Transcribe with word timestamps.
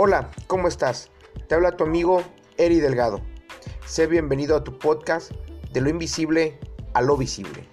Hola, 0.00 0.30
¿cómo 0.46 0.68
estás? 0.68 1.10
Te 1.48 1.56
habla 1.56 1.76
tu 1.76 1.82
amigo 1.82 2.22
Eri 2.56 2.78
Delgado. 2.78 3.20
Sé 3.84 4.06
bienvenido 4.06 4.54
a 4.54 4.62
tu 4.62 4.78
podcast 4.78 5.32
de 5.72 5.80
lo 5.80 5.90
invisible 5.90 6.60
a 6.94 7.02
lo 7.02 7.16
visible. 7.16 7.66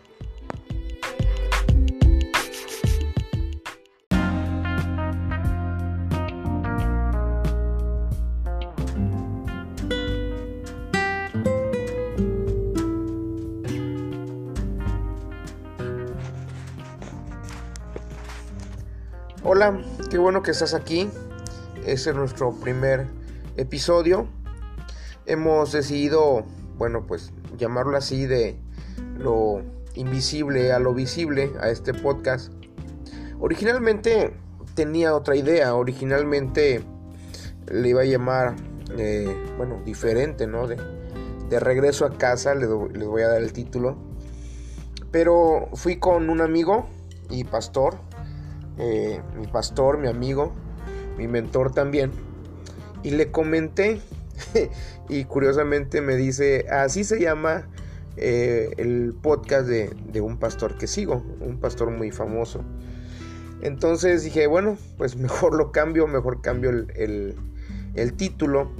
Hola, 19.44 19.80
qué 20.10 20.18
bueno 20.18 20.42
que 20.42 20.50
estás 20.50 20.74
aquí. 20.74 21.08
Este 21.86 22.10
es 22.10 22.16
nuestro 22.16 22.52
primer 22.52 23.06
episodio. 23.58 24.28
Hemos 25.28 25.72
decidido, 25.72 26.44
bueno, 26.80 27.06
pues 27.06 27.32
llamarlo 27.60 27.96
así 27.96 28.26
de 28.26 28.58
lo 29.20 29.62
invisible 29.94 30.74
a 30.74 30.80
lo 30.80 30.96
visible 30.96 31.52
a 31.62 31.70
este 31.70 31.94
podcast. 31.94 32.52
Originalmente 33.40 34.34
tenía 34.74 35.14
otra 35.14 35.36
idea. 35.36 35.76
Originalmente 35.76 36.84
le 37.72 37.90
iba 37.90 38.02
a 38.02 38.06
llamar, 38.06 38.56
eh, 38.98 39.32
bueno, 39.56 39.80
diferente, 39.86 40.48
¿no? 40.48 40.66
De, 40.66 40.80
regreso 41.60 42.06
a 42.06 42.18
casa, 42.18 42.56
les, 42.56 42.68
les 42.94 43.08
voy 43.08 43.22
a 43.22 43.28
dar 43.28 43.44
el 43.44 43.54
título. 43.54 43.96
Pero 45.12 45.70
fui 45.76 45.98
con 45.98 46.32
un 46.32 46.42
amigo 46.42 46.88
y 47.30 47.44
pastor, 47.44 48.00
eh, 48.80 49.22
mi 49.38 49.46
pastor, 49.46 50.00
mi 50.00 50.08
amigo, 50.08 50.52
mi 51.18 51.28
mentor 51.28 51.74
también, 51.74 52.12
y 53.04 53.12
le 53.12 53.32
comenté, 53.32 54.02
y 55.10 55.26
curiosamente 55.26 56.02
me 56.02 56.16
dice, 56.16 56.66
así 56.70 57.04
se 57.04 57.20
llama 57.20 57.68
eh, 58.18 58.72
el 58.78 59.14
podcast 59.22 59.68
de, 59.68 59.94
de, 60.12 60.22
un 60.22 60.38
pastor 60.38 60.78
que 60.78 60.88
sigo, 60.88 61.24
un 61.42 61.60
pastor 61.60 61.92
muy 61.92 62.12
famoso. 62.12 62.64
Entonces 63.62 64.24
dije, 64.24 64.48
bueno, 64.48 64.78
pues 64.98 65.16
mejor 65.18 65.56
lo 65.56 65.72
cambio, 65.72 66.08
mejor 66.08 66.42
cambio 66.42 66.70
el, 66.70 67.36
el, 67.96 68.14
título. 68.14 68.72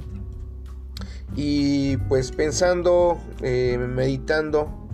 Y 1.34 1.96
pues 2.08 2.32
pensando, 2.32 3.18
eh, 3.42 3.76
meditando, 3.78 4.88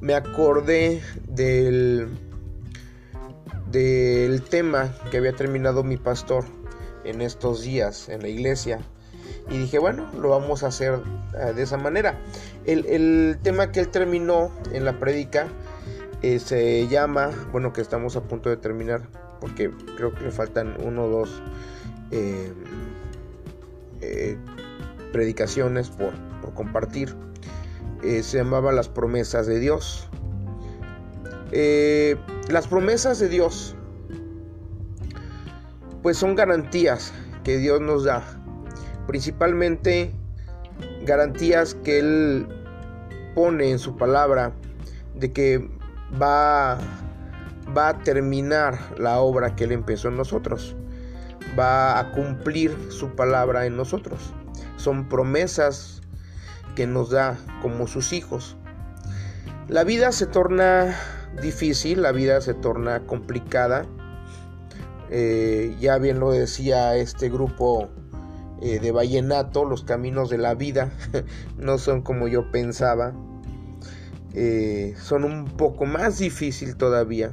me 0.00 0.14
acordé 0.14 1.02
del 1.28 2.08
del 3.70 4.42
tema 4.42 4.94
que 5.10 5.18
había 5.18 5.32
terminado 5.32 5.82
mi 5.84 5.96
pastor 5.96 6.44
en 7.04 7.20
estos 7.20 7.62
días 7.62 8.08
en 8.08 8.22
la 8.22 8.28
iglesia. 8.28 8.80
Y 9.48 9.58
dije, 9.58 9.78
bueno, 9.78 10.10
lo 10.20 10.30
vamos 10.30 10.62
a 10.62 10.68
hacer 10.68 10.94
uh, 10.94 11.54
de 11.54 11.62
esa 11.62 11.76
manera. 11.76 12.20
El, 12.66 12.86
el, 12.86 13.38
tema 13.42 13.72
que 13.72 13.80
él 13.80 13.88
terminó 13.88 14.52
en 14.72 14.84
la 14.84 14.98
prédica 14.98 15.48
eh, 16.22 16.38
se 16.38 16.86
llama, 16.88 17.30
bueno, 17.50 17.72
que 17.72 17.80
estamos 17.80 18.14
a 18.16 18.22
punto 18.22 18.50
de 18.50 18.56
terminar, 18.58 19.02
porque 19.40 19.70
creo 19.96 20.14
que 20.14 20.24
le 20.24 20.30
faltan 20.30 20.76
uno 20.84 21.04
o 21.04 21.08
dos 21.08 21.42
eh, 22.10 22.52
eh, 24.02 24.36
predicaciones 25.12 25.88
por, 25.88 26.12
por 26.42 26.52
compartir. 26.52 27.16
se 28.02 28.36
llamaba 28.36 28.72
Las 28.72 28.88
promesas 28.88 29.46
de 29.46 29.58
Dios. 29.60 30.08
Eh, 31.52 32.16
las 32.48 32.66
promesas 32.68 33.18
de 33.18 33.28
Dios, 33.28 33.74
pues 36.02 36.16
son 36.16 36.34
garantías 36.34 37.12
que 37.44 37.58
Dios 37.58 37.80
nos 37.80 38.04
da. 38.04 38.22
Principalmente 39.06 40.12
garantías 41.02 41.74
que 41.74 41.98
Él 41.98 42.48
pone 43.34 43.70
en 43.70 43.78
su 43.78 43.96
palabra 43.96 44.52
de 45.14 45.32
que 45.32 45.68
va, 46.20 46.78
va 47.76 47.88
a 47.88 47.98
terminar 47.98 48.78
la 48.98 49.18
obra 49.20 49.56
que 49.56 49.64
Él 49.64 49.72
empezó 49.72 50.08
en 50.08 50.16
nosotros. 50.16 50.76
Va 51.58 51.98
a 51.98 52.12
cumplir 52.12 52.76
su 52.90 53.10
palabra 53.16 53.66
en 53.66 53.76
nosotros. 53.76 54.34
Son 54.76 55.08
promesas 55.08 56.00
que 56.76 56.86
nos 56.86 57.10
da 57.10 57.36
como 57.60 57.86
sus 57.86 58.12
hijos. 58.12 58.56
La 59.68 59.84
vida 59.84 60.12
se 60.12 60.26
torna 60.26 60.96
difícil, 61.40 62.02
la 62.02 62.12
vida 62.12 62.40
se 62.40 62.54
torna 62.54 63.06
complicada. 63.06 63.86
Eh, 65.10 65.76
ya 65.80 65.98
bien 65.98 66.20
lo 66.20 66.30
decía 66.30 66.96
este 66.96 67.28
grupo 67.28 67.88
eh, 68.60 68.78
de 68.78 68.92
Vallenato, 68.92 69.64
los 69.64 69.82
caminos 69.82 70.30
de 70.30 70.38
la 70.38 70.54
vida 70.54 70.92
no 71.58 71.78
son 71.78 72.02
como 72.02 72.28
yo 72.28 72.50
pensaba. 72.50 73.12
Eh, 74.34 74.94
son 75.00 75.24
un 75.24 75.46
poco 75.46 75.86
más 75.86 76.18
difícil 76.18 76.76
todavía. 76.76 77.32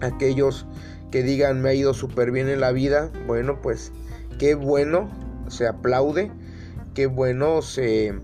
Aquellos 0.00 0.66
que 1.10 1.22
digan 1.22 1.60
me 1.60 1.70
ha 1.70 1.74
ido 1.74 1.92
súper 1.92 2.30
bien 2.30 2.48
en 2.48 2.60
la 2.60 2.72
vida, 2.72 3.10
bueno 3.26 3.60
pues 3.60 3.92
qué 4.38 4.54
bueno, 4.54 5.10
se 5.48 5.66
aplaude, 5.66 6.30
qué 6.94 7.06
bueno 7.06 7.60
se, 7.60 8.14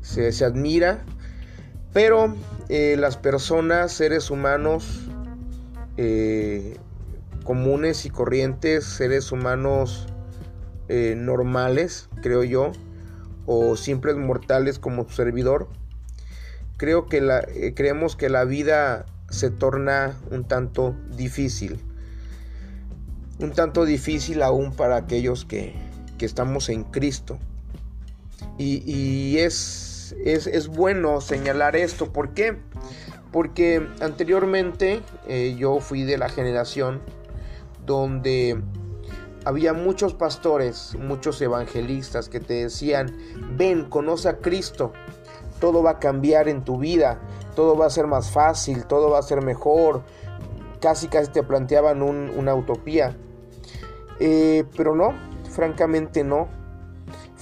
se, 0.00 0.32
se 0.32 0.44
admira, 0.44 1.04
pero 1.92 2.34
eh, 2.68 2.96
las 2.98 3.16
personas, 3.16 3.92
seres 3.92 4.30
humanos 4.30 5.08
eh, 5.96 6.76
comunes 7.44 8.04
y 8.04 8.10
corrientes, 8.10 8.84
seres 8.84 9.32
humanos 9.32 10.06
eh, 10.88 11.14
normales, 11.16 12.08
creo 12.22 12.44
yo, 12.44 12.72
o 13.46 13.76
simples 13.76 14.16
mortales 14.16 14.78
como 14.78 15.08
servidor, 15.08 15.68
creo 16.76 17.06
que 17.06 17.20
la, 17.20 17.46
creemos 17.74 18.16
que 18.16 18.28
la 18.28 18.44
vida 18.44 19.06
se 19.30 19.50
torna 19.50 20.16
un 20.30 20.44
tanto 20.44 20.94
difícil. 21.16 21.80
Un 23.40 23.52
tanto 23.52 23.84
difícil 23.84 24.42
aún 24.42 24.72
para 24.72 24.96
aquellos 24.96 25.44
que, 25.44 25.74
que 26.18 26.26
estamos 26.26 26.68
en 26.68 26.84
Cristo. 26.84 27.38
Y, 28.58 28.82
y 28.84 29.38
es 29.38 29.87
es, 30.24 30.68
bueno 30.68 31.20
señalar 31.20 31.76
esto. 31.76 32.12
¿Por 32.12 32.34
qué? 32.34 32.58
Porque 33.32 33.86
anteriormente 34.00 35.02
eh, 35.26 35.54
yo 35.58 35.80
fui 35.80 36.04
de 36.04 36.18
la 36.18 36.28
generación 36.28 37.00
donde 37.84 38.60
había 39.44 39.72
muchos 39.72 40.14
pastores, 40.14 40.96
muchos 40.98 41.40
evangelistas 41.40 42.28
que 42.28 42.40
te 42.40 42.54
decían, 42.54 43.16
ven, 43.56 43.88
conoce 43.88 44.28
a 44.28 44.38
Cristo, 44.38 44.92
todo 45.60 45.82
va 45.82 45.92
a 45.92 45.98
cambiar 45.98 46.48
en 46.48 46.64
tu 46.64 46.78
vida, 46.78 47.20
todo 47.54 47.76
va 47.76 47.86
a 47.86 47.90
ser 47.90 48.06
más 48.06 48.30
fácil, 48.30 48.84
todo 48.84 49.10
va 49.10 49.18
a 49.18 49.22
ser 49.22 49.42
mejor, 49.42 50.02
casi 50.80 51.08
casi 51.08 51.30
te 51.32 51.42
planteaban 51.42 52.02
un, 52.02 52.30
una 52.36 52.54
utopía. 52.54 53.16
Eh, 54.20 54.64
pero 54.76 54.94
no, 54.94 55.14
francamente 55.50 56.24
no 56.24 56.48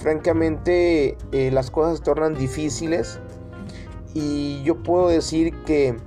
francamente 0.07 1.17
eh, 1.33 1.51
las 1.51 1.69
cosas 1.69 1.97
se 1.97 2.03
tornan 2.05 2.33
difíciles 2.33 3.19
y 4.13 4.63
yo 4.63 4.81
puedo 4.81 5.09
decir 5.09 5.53
que 5.65 5.97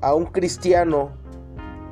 a 0.00 0.14
un 0.14 0.26
cristiano 0.26 1.12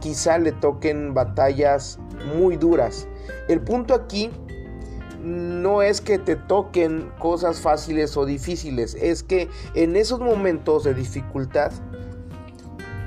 quizá 0.01 0.39
le 0.39 0.51
toquen 0.51 1.15
batallas 1.15 2.01
muy 2.35 2.57
duras. 2.57 3.07
El 3.47 3.61
punto 3.61 3.95
aquí 3.95 4.33
no 5.23 5.81
es 5.81 6.01
que 6.01 6.19
te 6.19 6.35
toquen 6.35 7.09
cosas 7.21 7.61
fáciles 7.61 8.17
o 8.17 8.27
difíciles, 8.27 8.97
es 9.01 9.23
que 9.23 9.49
en 9.75 9.95
esos 9.95 10.19
momentos 10.19 10.83
de 10.83 10.93
dificultad 10.93 11.71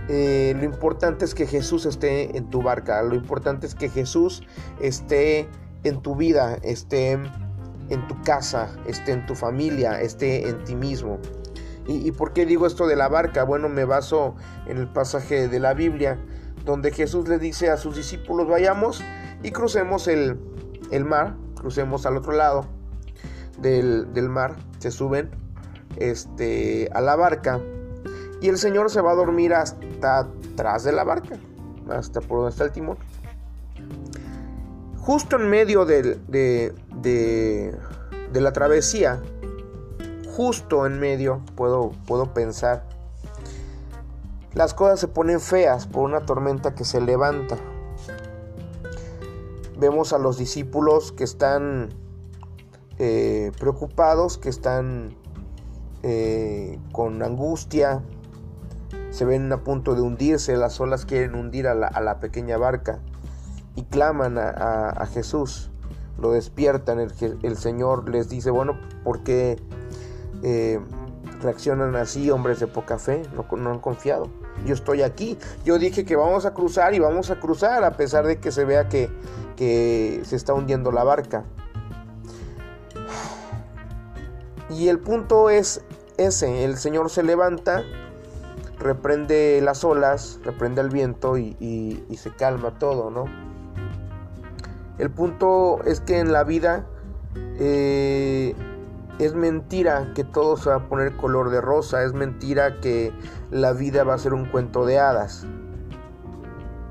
eh, 0.08 0.54
lo 0.57 0.63
importante 0.63 1.25
es 1.25 1.36
que 1.36 1.45
Jesús 1.48 1.86
esté 1.86 2.38
en 2.38 2.50
tu 2.50 2.62
barca, 2.62 3.04
lo 3.04 3.16
importante 3.16 3.68
es 3.68 3.75
que 3.75 3.89
Jesús 3.89 4.42
esté 4.80 5.50
en 5.83 6.01
tu 6.01 6.16
vida, 6.16 6.57
esté 6.63 7.19
en 7.92 8.08
tu 8.08 8.20
casa, 8.24 8.70
esté 8.88 9.12
en 9.12 9.26
tu 9.26 9.36
familia, 9.36 10.02
esté 10.02 10.50
en 10.50 10.64
ti 10.64 10.76
mismo. 10.76 11.20
¿Y, 11.88 12.08
¿Y, 12.08 12.12
por 12.12 12.34
qué 12.34 12.46
digo 12.46 12.66
esto 12.66 12.88
de 12.88 12.96
la 12.96 13.10
barca? 13.10 13.44
Bueno, 13.44 13.70
me 13.70 13.86
baso 13.86 14.36
en 14.66 14.78
el 14.78 14.88
pasaje 14.88 15.48
de 15.48 15.60
la 15.60 15.74
Biblia, 15.74 16.20
donde 16.66 16.92
Jesús 16.92 17.28
le 17.28 17.38
dice 17.38 17.70
a 17.70 17.78
sus 17.78 17.96
discípulos, 17.96 18.48
vayamos 18.48 19.04
y 19.44 19.52
crucemos 19.52 20.08
el, 20.08 20.38
mar, 21.06 21.36
crucemos 21.56 22.06
al 22.06 22.18
otro 22.18 22.34
lado 22.34 22.66
del, 23.60 24.14
del, 24.14 24.30
mar, 24.30 24.56
se 24.80 24.92
suben 24.92 25.30
este, 25.98 26.90
a 26.94 27.02
la 27.02 27.16
barca 27.16 27.60
y 28.42 28.50
el 28.50 28.58
Señor 28.58 28.90
se 28.90 29.02
va 29.02 29.12
a 29.12 29.16
dormir 29.16 29.54
hasta 29.54 30.20
atrás 30.20 30.84
de 30.84 30.92
la 30.92 31.04
barca, 31.04 31.36
hasta 31.90 32.22
por 32.22 32.40
donde 32.40 32.52
está 32.52 32.64
el 32.66 32.72
timón. 32.72 32.98
Justo 35.01 35.36
en 35.38 35.50
medio 35.50 35.86
de, 35.86 36.19
de, 36.27 36.74
de, 37.01 38.42
la 38.42 38.53
travesía, 38.53 39.19
justo 40.36 40.86
en 40.86 41.00
medio, 41.00 41.42
puedo, 41.56 41.92
puedo 42.06 42.36
pensar, 42.36 42.83
las 44.53 44.75
cosas 44.75 45.00
se 45.00 45.07
ponen 45.07 45.39
feas 45.39 45.88
por 45.88 46.03
una 46.03 46.25
tormenta 46.27 46.75
que 46.75 46.86
se 46.86 47.01
levanta. 47.01 47.57
vemos 49.75 50.13
a 50.13 50.19
los 50.19 50.38
discípulos 50.38 51.12
que 51.12 51.24
están 51.24 51.89
eh, 53.00 53.51
preocupados, 53.59 54.38
que 54.38 54.50
están 54.50 55.15
eh, 56.04 56.77
con 56.92 57.24
angustia, 57.24 58.04
se 59.09 59.25
ven 59.25 59.51
a 59.51 59.63
punto 59.63 59.95
de 59.95 60.01
hundirse, 60.01 60.56
las 60.57 60.80
olas 60.80 61.07
quieren 61.07 61.33
hundir 61.33 61.68
a 61.68 61.74
la, 61.74 62.19
pequeña 62.19 62.57
barca 62.57 63.00
y 63.75 63.83
claman 63.83 64.38
a, 64.38 65.06
Jesús, 65.13 65.69
lo 66.19 66.31
despiertan, 66.31 67.00
el, 67.00 67.57
Señor 67.57 68.09
les 68.09 68.29
dice, 68.29 68.51
bueno, 68.51 68.79
¿por 69.03 69.23
qué 69.23 69.57
eh, 70.44 70.79
reaccionan 71.41 71.95
así 71.95 72.29
hombres 72.29 72.59
de 72.59 72.68
poca 72.68 73.00
fe? 73.00 73.23
No, 73.33 73.69
han 73.69 73.79
confiado. 73.79 74.29
Yo 74.65 74.73
estoy 74.73 75.01
aquí. 75.01 75.38
Yo 75.65 75.79
dije 75.79 76.06
que 76.06 76.15
vamos 76.15 76.45
a 76.45 76.53
cruzar 76.53 76.94
y 76.94 77.00
vamos 77.00 77.31
a 77.31 77.39
cruzar 77.39 77.83
a 77.83 77.97
pesar 77.97 78.27
de 78.27 78.39
que 78.39 78.51
se 78.51 78.65
vea 78.65 78.89
que, 78.89 79.09
que 79.56 80.21
se 80.25 80.35
está 80.35 80.53
hundiendo 80.53 80.91
la 80.91 81.03
barca. 81.03 81.45
Y 84.69 84.88
el 84.88 85.00
punto 85.00 85.50
es 85.50 85.81
ese, 86.18 86.63
el 86.63 86.77
Señor 86.77 87.09
se 87.09 87.23
levanta, 87.23 87.83
reprende 88.79 89.59
las 89.62 89.83
olas, 89.83 90.39
reprende 90.44 90.81
el 90.81 90.89
viento 90.89 91.38
y, 91.38 92.18
se 92.18 92.31
calma 92.31 92.77
todo, 92.77 93.09
¿no? 93.09 93.25
El 95.01 95.09
punto 95.09 95.83
es 95.83 96.00
que 96.00 96.19
en 96.19 96.31
la 96.31 96.44
vida 96.44 96.86
eh, 97.57 98.53
es 99.18 99.33
mentira 99.33 100.12
que 100.13 100.24
todo 100.24 100.57
se 100.57 100.69
va 100.69 100.75
a 100.75 100.88
poner 100.89 101.18
color 101.18 101.50
de 101.50 101.59
rosa, 101.59 102.03
es 102.03 102.13
mentira 102.13 102.80
que 102.81 103.12
la 103.50 103.74
vida 103.74 104.03
va 104.03 104.13
a 104.13 104.19
ser 104.19 104.36
un 104.36 104.45
cuento 104.45 104.86
de 104.86 105.00
hadas. 105.00 105.48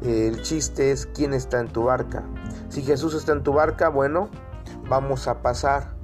El 0.03 0.43
chiste 0.43 0.91
es 0.91 1.07
quién 1.07 1.33
está 1.33 1.61
en 1.61 1.69
tu 1.69 1.85
barca. 1.85 2.25
Si 2.69 2.83
Jesús 2.83 3.15
está 3.15 3.31
en 3.31 3.45
tu 3.45 3.53
barca, 3.53 3.89
bueno, 3.89 4.29
vamos 4.89 5.29
a 5.29 5.41
pasar, 5.41 5.95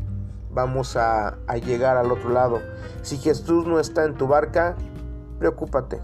vamos 0.52 0.96
a, 0.96 1.38
a 1.48 1.56
llegar 1.56 1.96
al 1.96 2.12
otro 2.12 2.30
lado. 2.30 2.60
Si 3.02 3.16
Jesús 3.16 3.66
no 3.66 3.80
está 3.80 4.04
en 4.04 4.14
tu 4.14 4.28
barca, 4.28 4.76
preocúpate, 5.40 6.00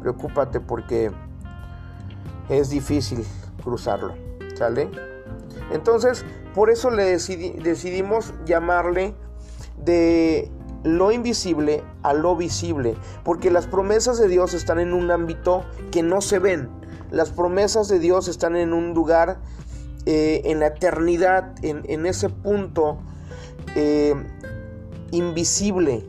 preocúpate 0.00 0.60
porque 0.60 1.12
es 2.48 2.70
difícil 2.70 3.22
cruzarlo, 3.62 4.14
¿sale? 4.54 5.15
Entonces, 5.72 6.24
por 6.54 6.70
eso 6.70 6.90
le 6.90 7.04
decidimos 7.04 8.32
llamarle 8.44 9.14
de 9.84 10.50
lo 10.84 11.10
invisible 11.10 11.82
a 12.02 12.12
lo 12.12 12.36
visible, 12.36 12.96
porque 13.24 13.50
las 13.50 13.66
promesas 13.66 14.18
de 14.18 14.28
Dios 14.28 14.54
están 14.54 14.78
en 14.78 14.92
un 14.92 15.10
ámbito 15.10 15.64
que 15.90 16.02
no 16.02 16.20
se 16.20 16.38
ven. 16.38 16.68
Las 17.10 17.30
promesas 17.30 17.88
de 17.88 17.98
Dios 17.98 18.28
están 18.28 18.56
en 18.56 18.72
un 18.72 18.94
lugar, 18.94 19.38
eh, 20.06 20.42
en 20.44 20.60
la 20.60 20.68
eternidad, 20.68 21.54
en, 21.62 22.06
ese 22.06 22.28
punto 22.28 22.98
eh, 23.74 24.14
invisible, 25.10 26.04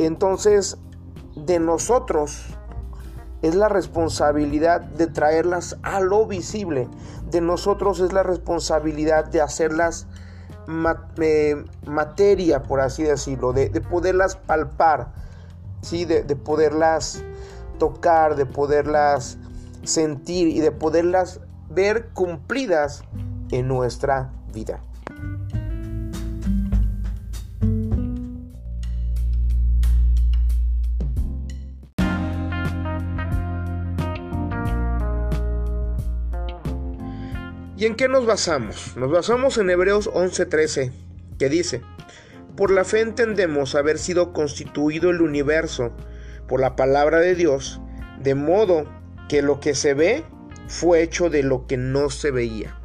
entonces, 0.00 0.78
de 1.36 1.58
nosotros 1.58 2.46
es 3.42 3.54
la 3.54 3.68
responsabilidad 3.68 4.80
de 4.80 5.06
traerlas 5.06 5.76
a 5.82 6.00
lo 6.00 6.24
visible. 6.24 6.88
De 7.30 7.40
nosotros 7.40 8.00
es 8.00 8.12
la 8.12 8.22
responsabilidad 8.22 9.26
de 9.26 9.40
hacerlas 9.40 10.06
eh, 11.20 11.64
materia, 11.86 12.62
por 12.62 12.80
así 12.80 13.02
decirlo, 13.02 13.52
de, 13.52 13.68
poderlas 13.80 14.36
palpar, 14.36 15.12
¿sí? 15.82 16.04
de 16.04 16.36
poderlas 16.36 17.22
tocar, 17.78 18.36
de 18.36 18.46
poderlas 18.46 19.38
sentir 19.82 20.48
y 20.48 20.60
de 20.60 20.72
poderlas 20.72 21.40
ver 21.68 22.08
cumplidas 22.10 23.02
en 23.50 23.68
nuestra 23.68 24.32
vida. 24.52 24.80
¿Y 37.80 37.86
en 37.86 37.94
qué 37.94 38.08
nos 38.08 38.26
basamos? 38.26 38.94
Nos 38.98 39.10
basamos 39.10 39.56
en 39.56 39.70
Hebreos 39.70 40.10
11:13, 40.12 40.92
que 41.38 41.48
dice, 41.48 41.80
por 42.54 42.70
la 42.70 42.84
fe 42.84 43.00
entendemos 43.00 43.74
haber 43.74 43.96
sido 43.96 44.34
constituido 44.34 45.08
el 45.08 45.22
universo 45.22 45.90
por 46.46 46.60
la 46.60 46.76
palabra 46.76 47.20
de 47.20 47.34
Dios, 47.34 47.80
de 48.22 48.34
modo 48.34 48.84
que 49.30 49.40
lo 49.40 49.60
que 49.60 49.74
se 49.74 49.94
ve 49.94 50.24
fue 50.68 51.00
hecho 51.00 51.30
de 51.30 51.42
lo 51.42 51.66
que 51.66 51.78
no 51.78 52.10
se 52.10 52.30
veía. 52.30 52.78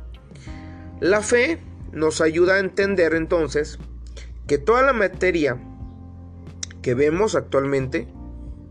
La 1.01 1.21
fe 1.21 1.59
nos 1.92 2.21
ayuda 2.21 2.53
a 2.53 2.59
entender 2.59 3.15
entonces 3.15 3.80
que 4.47 4.59
toda 4.59 4.81
la 4.81 4.94
materia 4.94 5.57
que 6.81 6.94
vemos 6.94 7.36
actualmente, 7.36 8.07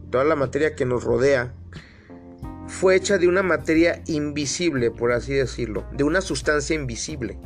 toda 0.08 0.24
la 0.24 0.36
materia 0.36 0.74
que 0.74 0.86
nos 0.86 1.04
rodea, 1.04 1.52
fue 2.74 2.96
hecha 2.96 3.18
de 3.18 3.28
una 3.28 3.44
materia 3.44 4.02
invisible, 4.06 4.90
por 4.90 5.12
así 5.12 5.32
decirlo, 5.32 5.86
de 5.92 6.02
una 6.02 6.20
sustancia 6.20 6.74
invisible. 6.74 7.38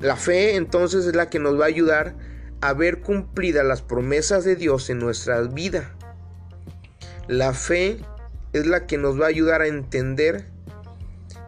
La 0.00 0.16
fe 0.16 0.56
entonces 0.56 1.04
es 1.04 1.14
la 1.14 1.28
que 1.28 1.38
nos 1.38 1.60
va 1.60 1.64
a 1.64 1.68
ayudar 1.68 2.14
a 2.62 2.72
ver 2.72 3.02
cumplidas 3.02 3.64
las 3.64 3.82
promesas 3.82 4.44
de 4.44 4.56
Dios 4.56 4.88
en 4.88 5.00
nuestra 5.00 5.42
vida. 5.42 5.94
La 7.28 7.52
fe 7.52 7.98
es 8.54 8.66
la 8.66 8.86
que 8.86 8.96
nos 8.96 9.20
va 9.20 9.26
a 9.26 9.28
ayudar 9.28 9.60
a 9.60 9.66
entender 9.66 10.46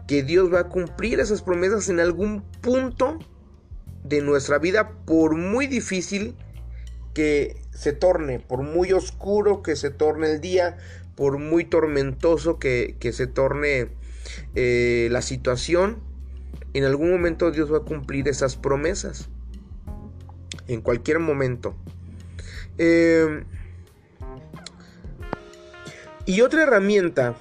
que 0.07 0.21
Dios 0.21 0.53
va 0.53 0.59
a 0.59 0.69
cumplir 0.69 1.19
esas 1.19 1.41
promesas 1.41 1.89
en 1.89 1.99
algún 1.99 2.43
punto 2.61 3.17
de 4.03 4.21
nuestra 4.21 4.59
vida, 4.59 4.91
por 5.05 5.35
muy 5.35 5.65
difícil 5.65 6.35
que 7.15 7.59
se 7.71 7.93
torne, 7.93 8.39
por 8.39 8.61
muy 8.61 8.91
oscuro 8.91 9.63
que 9.63 9.75
se 9.75 9.89
torne 9.89 10.33
el 10.33 10.41
día, 10.41 10.77
por 11.15 11.37
muy 11.37 11.65
tormentoso 11.65 12.59
que, 12.59 12.95
se 13.13 13.27
torne 13.27 13.89
eh, 14.55 15.07
la 15.11 15.21
situación, 15.21 16.01
en 16.73 16.83
algún 16.83 17.11
momento 17.11 17.51
Dios 17.51 17.71
va 17.71 17.77
a 17.77 17.81
cumplir 17.81 18.27
esas 18.27 18.55
promesas. 18.57 19.29
En 20.67 20.81
cualquier 20.81 21.19
momento. 21.19 21.75
Em, 22.77 23.45
y 26.25 26.41
otra 26.41 26.63
herramienta 26.63 27.35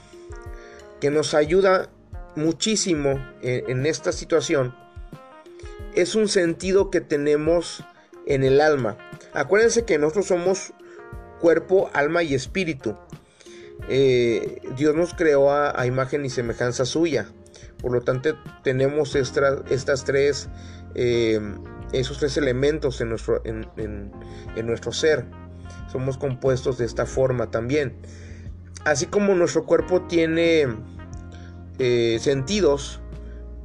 que 1.01 1.11
nos 1.11 1.35
ayuda 1.35 1.91
muchísimo 2.37 3.19
en, 3.43 3.87
esta 3.87 4.13
situación 4.13 4.75
es 5.95 6.15
un 6.15 6.29
sentido 6.29 6.91
que 6.91 7.01
tenemos 7.01 7.85
en 8.27 8.45
el 8.45 8.61
alma. 8.61 8.97
Acuérdense 9.33 9.85
que 9.85 9.99
nosotros 9.99 10.27
somos 10.27 10.73
cuerpo, 11.41 11.91
alma 11.93 12.23
y 12.23 12.35
espíritu. 12.35 12.97
Eh, 13.89 14.63
Dios 14.77 14.95
nos 14.95 15.15
creó 15.15 15.53
a, 15.53 15.87
imagen 15.87 16.25
y 16.25 16.31
semejanza 16.31 16.85
suya. 16.85 17.27
Por 17.81 17.93
lo 17.93 18.01
tanto, 18.01 18.37
tenemos 18.63 19.15
estas 19.15 20.05
tres, 20.05 20.49
eh, 20.95 21.41
esos 21.93 22.19
tres 22.19 22.37
elementos 22.37 23.01
en 23.01 23.11
nuestro, 23.11 23.43
en, 23.45 24.13
nuestro 24.65 24.93
ser. 24.93 25.27
Somos 25.93 26.17
compuestos 26.17 26.79
de 26.79 26.87
esta 26.87 27.07
forma 27.07 27.51
también. 27.51 27.97
Así 28.85 29.07
como 29.07 29.35
nuestro 29.35 29.65
cuerpo 29.65 30.03
tiene 30.03 30.67
eh, 31.79 32.19
sentidos, 32.21 33.01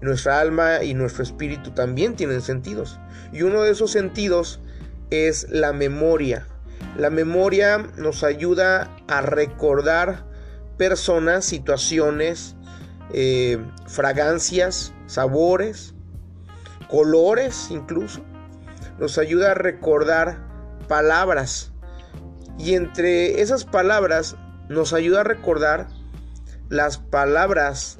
nuestra 0.01 0.39
alma 0.39 0.83
y 0.83 0.93
nuestro 0.93 1.23
espíritu 1.23 1.71
también 1.71 2.15
tienen 2.15 2.41
sentidos. 2.41 2.99
Y 3.31 3.43
uno 3.43 3.63
de 3.63 3.71
esos 3.71 3.91
sentidos 3.91 4.59
es 5.09 5.47
la 5.49 5.73
memoria. 5.73 6.45
La 6.97 7.09
memoria 7.09 7.77
nos 7.97 8.23
ayuda 8.23 8.89
a 9.07 9.21
recordar 9.21 10.25
personas, 10.77 11.45
situaciones, 11.45 12.55
eh, 13.13 13.57
fragancias, 13.87 14.93
sabores, 15.05 15.93
colores 16.89 17.67
incluso. 17.69 18.21
Nos 18.99 19.17
ayuda 19.17 19.51
a 19.51 19.53
recordar 19.53 20.39
palabras. 20.87 21.71
Y 22.57 22.75
entre 22.75 23.41
esas 23.41 23.63
palabras 23.65 24.35
nos 24.67 24.93
ayuda 24.93 25.21
a 25.21 25.23
recordar 25.23 25.87
las 26.67 26.97
palabras 26.97 27.99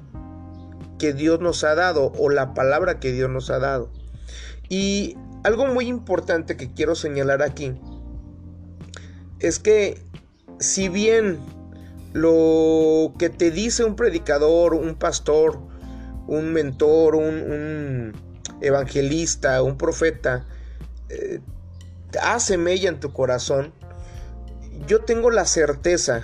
que 0.97 1.13
Dios 1.13 1.39
nos 1.39 1.63
ha 1.63 1.75
dado 1.75 2.11
o 2.17 2.29
la 2.29 2.53
palabra 2.53 2.99
que 2.99 3.11
Dios 3.11 3.29
nos 3.29 3.49
ha 3.49 3.59
dado. 3.59 3.91
Y 4.67 5.15
algo 5.43 5.67
muy 5.67 5.87
importante 5.87 6.57
que 6.57 6.73
quiero 6.73 6.95
señalar 6.95 7.41
aquí 7.41 7.79
es 9.39 9.59
que 9.59 10.01
si 10.59 10.89
bien 10.89 11.39
lo 12.13 13.13
que 13.17 13.29
te 13.29 13.51
dice 13.51 13.83
un 13.83 13.95
predicador, 13.95 14.73
un 14.73 14.95
pastor, 14.95 15.59
un 16.27 16.51
mentor, 16.53 17.15
un, 17.15 18.13
evangelista, 18.61 19.63
un 19.63 19.77
profeta, 19.77 20.45
eh, 21.09 21.39
hace 22.21 22.57
mella 22.57 22.89
en 22.89 22.99
tu 22.99 23.13
corazón, 23.13 23.73
yo 24.87 25.01
tengo 25.01 25.31
la 25.31 25.45
certeza 25.45 26.23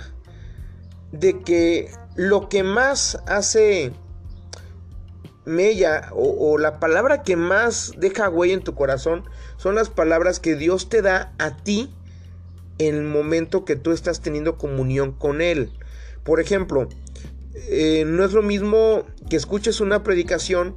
de 1.12 1.40
que 1.42 1.90
lo 2.14 2.48
que 2.48 2.62
más 2.62 3.18
hace 3.26 3.92
mella 5.44 6.10
o, 6.12 6.52
o, 6.52 6.58
la 6.58 6.80
palabra 6.80 7.22
que 7.22 7.36
más 7.36 7.92
deja 7.96 8.28
huella 8.28 8.54
en 8.54 8.64
tu 8.64 8.74
corazón 8.74 9.24
son 9.56 9.76
las 9.76 9.88
palabras 9.88 10.40
que 10.40 10.56
Dios 10.56 10.88
te 10.88 11.02
da 11.02 11.32
a 11.38 11.56
ti 11.56 11.94
el 12.78 13.02
momento 13.02 13.64
que 13.64 13.76
tú 13.76 13.92
estás 13.92 14.20
teniendo 14.20 14.58
comunión 14.58 15.12
con 15.12 15.40
Él. 15.40 15.70
Por 16.24 16.40
ejemplo, 16.40 16.88
eh, 17.68 18.04
no 18.06 18.24
es 18.24 18.32
lo 18.32 18.42
mismo 18.42 19.06
que 19.30 19.36
escuches 19.36 19.80
una 19.80 20.02
predicación 20.02 20.76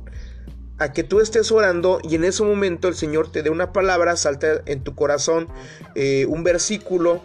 a 0.78 0.94
que 0.94 1.04
tú 1.04 1.20
estés 1.20 1.52
orando 1.52 2.00
y 2.04 2.16
en 2.16 2.24
ese 2.24 2.44
momento 2.44 2.88
el 2.88 2.96
Señor 2.96 3.32
te 3.32 3.44
dé 3.44 3.50
una 3.50 3.74
palabra, 3.74 4.16
salta 4.16 4.62
en 4.66 4.84
tu 4.84 4.96
corazón 4.96 5.48
eh, 5.96 6.26
un 6.28 6.44
versículo 6.44 7.22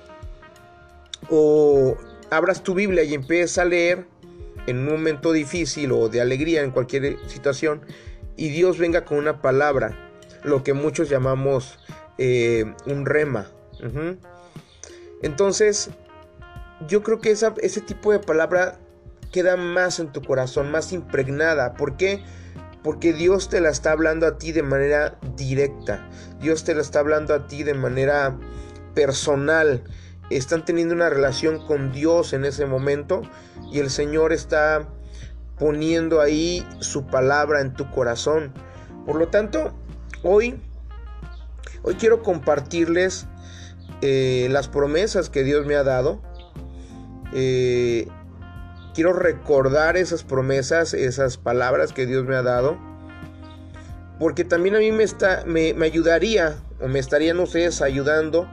o 1.31 1.97
abras 2.31 2.65
tu 2.65 2.75
Biblia 2.75 3.05
y 3.05 3.15
empieces 3.15 3.59
a 3.59 3.65
leer 3.65 4.07
en 4.67 4.79
un 4.79 4.87
momento 4.87 5.33
difícil 5.33 5.93
o 5.93 6.09
de 6.09 6.21
alegría 6.21 6.63
en 6.63 6.73
cualquier 6.73 7.17
situación 7.29 7.83
y 8.37 8.49
Dios 8.49 8.79
venga 8.79 9.05
con 9.05 9.19
una 9.19 9.41
palabra, 9.41 10.11
lo 10.43 10.65
que 10.65 10.73
muchos 10.73 11.09
llamamos 11.09 11.79
eh, 12.19 12.65
un 12.87 13.07
rema. 13.07 13.51
Entonces, 15.25 15.89
yo 16.87 17.03
creo 17.03 17.19
que 17.19 17.31
ese 17.31 17.81
tipo 17.81 18.13
de 18.13 18.19
palabra 18.19 18.79
queda 19.33 19.57
más 19.57 19.99
en 19.99 20.13
tu 20.13 20.21
corazón, 20.21 20.71
más 20.71 20.93
impregnada. 20.93 21.73
¿Por 21.73 21.97
qué? 21.97 22.23
Porque 22.83 23.15
Dios 23.15 23.49
te 23.49 23.63
la 23.63 23.71
está 23.71 23.93
hablando 23.93 24.27
a 24.27 24.37
ti 24.37 24.53
de 24.53 24.63
manera 24.63 25.19
directa. 25.35 26.07
Dios 26.41 26.65
te 26.65 26.75
la 26.75 26.83
está 26.83 26.99
hablando 26.99 27.33
a 27.33 27.47
ti 27.47 27.63
de 27.63 27.73
manera 27.73 28.39
personal. 28.95 29.83
Están 30.29 30.67
teniendo 30.67 30.95
una 30.95 31.09
relación 31.09 31.67
con 31.67 31.91
Dios 31.91 32.35
en 32.35 32.45
ese 32.45 32.67
momento 32.67 33.23
y 33.73 33.79
el 33.79 33.89
Señor 33.89 34.35
está 34.35 34.87
poniendo 35.59 36.21
ahí 36.21 36.69
su 36.81 37.07
palabra 37.07 37.63
en 37.63 37.73
tu 37.73 37.91
corazón. 37.91 38.53
Por 39.07 39.17
lo 39.17 39.29
tanto, 39.29 39.73
hoy, 40.23 40.61
hoy 41.83 41.95
quiero 41.95 42.23
compartirles 42.23 43.27
eh, 44.03 44.49
las 44.51 44.69
promesas 44.69 45.31
que 45.31 45.45
Dios 45.45 45.67
me 45.67 45.75
ha 45.75 45.85
dado. 45.85 46.21
Eh, 47.33 48.09
quiero 48.95 49.13
recordar 49.13 49.97
esas 49.97 50.25
promesas, 50.25 50.95
esas 50.95 51.37
palabras 51.37 51.93
que 51.93 52.07
Dios 52.07 52.25
me 52.25 52.37
ha 52.37 52.43
dado. 52.43 52.79
Porque 54.19 54.45
también 54.45 54.77
a 54.77 54.79
mí 54.79 54.93
me, 54.93 55.03
está, 55.03 55.45
me, 55.47 55.75
me 55.75 55.87
ayudaría, 55.87 56.57
o 56.81 56.89
me 56.89 56.99
estarían 56.99 57.41
ustedes 57.41 57.83
ayudando 57.83 58.49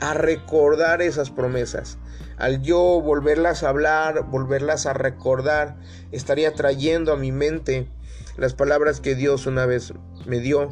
a 0.00 0.14
recordar 0.14 1.02
esas 1.02 1.30
promesas. 1.30 1.98
Al 2.38 2.62
yo 2.62 3.00
volverlas 3.00 3.62
a 3.62 3.68
hablar, 3.68 4.24
volverlas 4.30 4.86
a 4.86 4.94
recordar, 4.94 5.76
estaría 6.10 6.54
trayendo 6.54 7.12
a 7.12 7.16
mi 7.16 7.30
mente 7.30 7.88
las 8.36 8.54
palabras 8.54 9.00
que 9.00 9.14
Dios 9.14 9.46
una 9.46 9.66
vez 9.66 9.92
me 10.26 10.40
dio. 10.40 10.70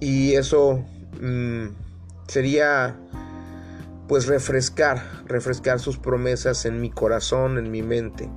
Y 0.00 0.34
eso 0.34 0.84
mm, 1.20 1.68
sería 2.28 2.96
pues 4.06 4.26
refrescar, 4.26 5.02
refrescar 5.26 5.80
sus 5.80 5.98
promesas 5.98 6.64
en 6.64 6.80
mi 6.80 6.90
corazón, 6.90 7.58
en 7.58 7.70
mi 7.70 7.82
mente. 7.82 8.30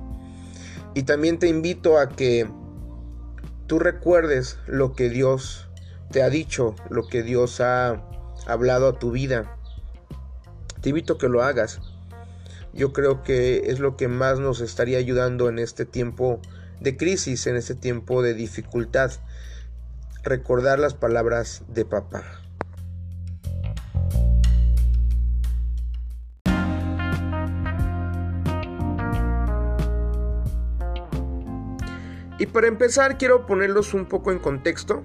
Y 0.94 1.04
también 1.04 1.38
te 1.38 1.48
invito 1.48 1.98
a 1.98 2.10
que 2.10 2.46
tú 3.66 3.78
recuerdes 3.78 4.58
lo 4.66 4.92
que 4.92 5.08
Dios 5.08 5.68
te 6.10 6.22
ha 6.22 6.28
dicho, 6.28 6.74
lo 6.90 7.06
que 7.06 7.22
Dios 7.22 7.60
ha 7.60 8.02
hablado 8.46 8.88
a 8.88 8.98
tu 8.98 9.10
vida. 9.12 9.56
Te 10.82 10.90
invito 10.90 11.14
a 11.14 11.18
que 11.18 11.28
lo 11.28 11.42
hagas. 11.42 11.80
Yo 12.74 12.92
creo 12.92 13.22
que 13.22 13.70
es 13.70 13.78
lo 13.78 13.96
que 13.96 14.08
más 14.08 14.38
nos 14.38 14.60
estaría 14.60 14.98
ayudando 14.98 15.48
en 15.48 15.58
este 15.58 15.86
tiempo 15.86 16.40
de 16.80 16.96
crisis, 16.96 17.46
en 17.46 17.56
este 17.56 17.74
tiempo 17.74 18.22
de 18.22 18.34
dificultad. 18.34 19.12
Recordar 20.22 20.78
las 20.78 20.92
palabras 20.92 21.62
de 21.68 21.84
papá. 21.84 22.41
Y 32.42 32.46
para 32.46 32.66
empezar 32.66 33.18
quiero 33.18 33.46
ponerlos 33.46 33.94
un 33.94 34.06
poco 34.06 34.32
en 34.32 34.40
contexto. 34.40 35.04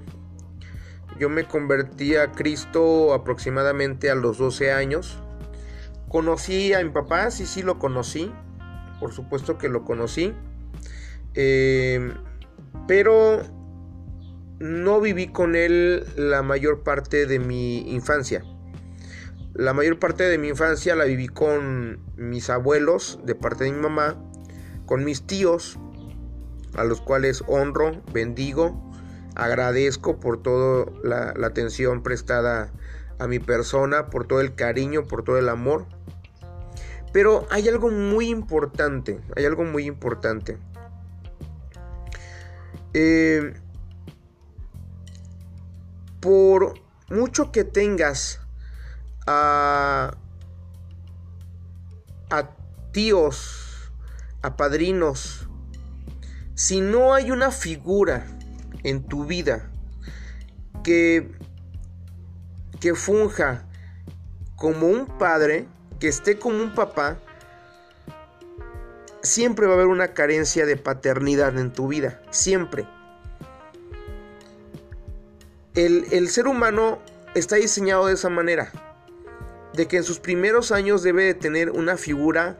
Yo 1.20 1.30
me 1.30 1.44
convertí 1.44 2.16
a 2.16 2.32
Cristo 2.32 3.14
aproximadamente 3.14 4.10
a 4.10 4.16
los 4.16 4.40
12 4.40 4.72
años. 4.72 5.20
Conocí 6.10 6.74
a 6.74 6.84
mi 6.84 6.90
papá, 6.90 7.30
sí, 7.30 7.46
sí 7.46 7.62
lo 7.62 7.78
conocí. 7.78 8.32
Por 9.00 9.14
supuesto 9.14 9.60
que 9.60 9.70
lo 9.70 9.86
conocí. 9.86 10.34
Eh, 11.36 12.12
pero 12.88 13.44
no 14.58 15.00
viví 15.00 15.28
con 15.28 15.56
él 15.56 16.08
la 16.16 16.42
mayor 16.42 16.82
parte 16.82 17.28
de 17.28 17.38
mi 17.38 17.88
infancia. 17.94 18.44
La 19.54 19.74
mayor 19.74 20.00
parte 20.00 20.24
de 20.24 20.40
mi 20.40 20.48
infancia 20.48 20.96
la 20.96 21.06
viví 21.06 21.28
con 21.28 22.00
mis 22.16 22.50
abuelos 22.50 23.20
de 23.26 23.36
parte 23.36 23.66
de 23.66 23.74
mi 23.74 23.80
mamá, 23.80 24.20
con 24.88 25.04
mis 25.04 25.28
tíos, 25.28 25.78
a 26.76 26.84
los 26.84 27.02
cuales 27.02 27.44
honro, 27.48 28.02
bendigo, 28.14 28.92
agradezco 29.36 30.20
por 30.20 30.42
toda 30.42 30.92
la, 31.04 31.34
atención 31.46 32.02
prestada 32.02 32.72
a 33.20 33.28
mi 33.28 33.40
persona, 33.40 34.08
por 34.08 34.28
todo 34.28 34.42
el 34.42 34.56
cariño, 34.56 35.06
por 35.06 35.24
todo 35.24 35.38
el 35.38 35.50
amor. 35.50 35.86
Pero 37.14 37.48
hay 37.50 37.68
algo 37.68 37.90
muy 37.90 38.30
importante, 38.30 39.20
hay 39.36 39.46
algo 39.46 39.64
muy 39.64 39.86
importante. 39.86 40.58
Eh, 42.94 43.54
por 46.20 46.74
mucho 47.10 47.52
que 47.52 47.64
tengas 47.64 48.42
a, 49.28 50.16
a 52.30 52.50
tíos, 52.92 53.92
a 54.42 54.58
padrinos, 54.58 55.47
si 56.58 56.82
no 56.82 57.14
hay 57.14 57.30
una 57.30 57.52
figura 57.52 58.26
en 58.82 59.04
tu 59.04 59.26
vida 59.26 59.70
que, 60.84 61.30
que 62.80 62.96
funja 62.96 63.68
como 64.56 64.88
un 64.88 65.06
padre, 65.06 65.68
que 66.00 66.08
esté 66.08 66.40
como 66.40 66.64
un 66.64 66.74
papá, 66.74 67.20
siempre 69.22 69.68
va 69.68 69.74
a 69.74 69.76
haber 69.76 69.86
una 69.86 70.16
carencia 70.16 70.66
de 70.66 70.78
paternidad 70.78 71.60
en 71.60 71.72
tu 71.72 71.90
vida, 71.90 72.24
siempre. 72.32 72.88
El, 75.76 76.08
el, 76.12 76.28
ser 76.28 76.48
humano 76.48 76.98
está 77.36 77.58
diseñado 77.58 78.08
de 78.08 78.16
esa 78.16 78.30
manera, 78.30 78.72
de 79.76 79.88
que 79.88 79.98
en 79.98 80.04
sus 80.04 80.20
primeros 80.20 80.72
años 80.72 81.04
debe 81.04 81.24
de 81.24 81.36
tener 81.36 81.70
una 81.70 81.98
figura 81.98 82.58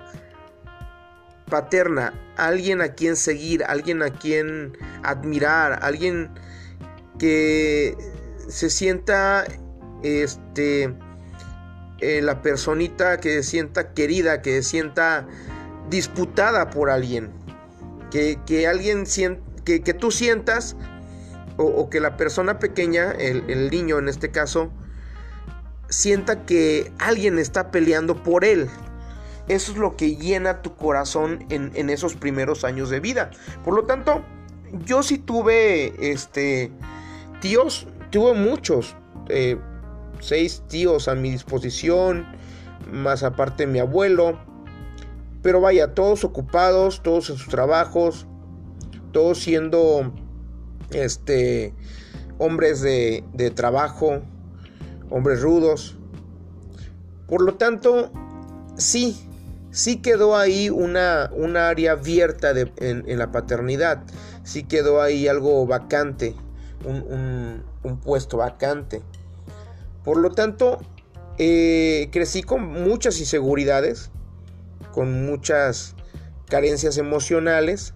paterna, 1.50 2.14
alguien 2.36 2.82
a 2.82 2.90
quien 2.90 3.16
seguir, 3.16 3.64
alguien 3.64 4.02
a 4.04 4.10
quien 4.10 4.78
admirar, 5.04 5.80
alguien 5.82 6.30
que 7.18 7.96
se 8.48 8.70
sienta 8.70 9.46
este 10.04 10.94
eh, 12.00 12.22
la 12.22 12.42
personita 12.42 13.20
que 13.20 13.42
se 13.42 13.44
sienta 13.44 13.94
querida, 13.94 14.42
que 14.42 14.62
se 14.62 14.70
sienta 14.70 15.28
disputada 15.90 16.70
por 16.70 16.90
alguien, 16.90 17.32
que, 18.12 18.40
que 18.46 18.68
alguien 18.68 19.06
que, 19.66 19.82
que, 19.82 19.94
tú 19.94 20.12
sientas 20.12 20.76
o, 21.58 21.90
que 21.90 22.00
la 22.00 22.18
persona 22.18 22.60
pequeña, 22.60 23.12
el 23.12 23.72
niño 23.72 23.98
en 23.98 24.10
este 24.10 24.30
caso, 24.30 24.72
sienta 25.90 26.46
que 26.46 26.92
alguien 27.00 27.40
está 27.40 27.72
peleando 27.72 28.22
por 28.22 28.46
él, 28.46 28.70
eso 29.48 29.72
es 29.72 29.78
lo 29.78 29.96
que 29.96 30.18
llena 30.18 30.62
tu 30.62 30.76
corazón 30.76 31.46
en, 31.50 31.90
esos 31.90 32.16
primeros 32.16 32.66
años 32.66 32.90
de 32.90 33.00
vida. 33.00 33.32
Por 33.64 33.76
lo 33.76 33.84
tanto, 33.84 34.22
yo 34.86 35.04
sí 35.04 35.18
tuve 35.18 36.12
este 36.12 36.72
tíos, 37.40 37.88
tuve 38.10 38.34
muchos, 38.34 38.96
eh, 39.30 39.58
seis 40.20 40.64
tíos 40.68 41.08
a 41.08 41.16
mi 41.16 41.32
disposición, 41.32 42.26
más 42.92 43.24
aparte 43.24 43.68
mi 43.68 43.80
abuelo. 43.80 44.38
Pero 45.42 45.62
vaya, 45.62 45.94
todos 45.94 46.26
ocupados, 46.26 47.02
todos 47.02 47.30
en 47.30 47.38
sus 47.38 47.48
trabajos, 47.48 48.28
todos 49.14 49.40
siendo 49.40 50.12
este 50.92 51.74
hombres 52.38 52.82
de, 52.82 53.24
de 53.34 53.50
trabajo, 53.50 54.22
hombres 55.10 55.42
rudos. 55.42 55.98
Por 57.28 57.42
lo 57.42 57.56
tanto, 57.56 58.12
sí, 58.78 59.27
sí 59.78 59.98
quedó 59.98 60.36
ahí 60.36 60.72
una, 60.72 61.30
área 61.70 61.92
abierta 61.92 62.52
en, 62.78 63.20
la 63.20 63.32
paternidad, 63.32 64.02
sí 64.44 64.64
quedó 64.64 65.04
ahí 65.04 65.28
algo 65.28 65.68
vacante, 65.68 66.34
un, 66.84 67.64
puesto 68.04 68.38
vacante. 68.38 69.04
Por 70.04 70.18
lo 70.18 70.32
tanto, 70.32 70.80
eh, 71.38 72.10
crecí 72.12 72.42
con 72.42 72.64
muchas 72.64 73.20
inseguridades, 73.20 74.10
con 74.94 75.28
muchas 75.28 75.96
carencias 76.50 76.98
emocionales, 76.98 77.94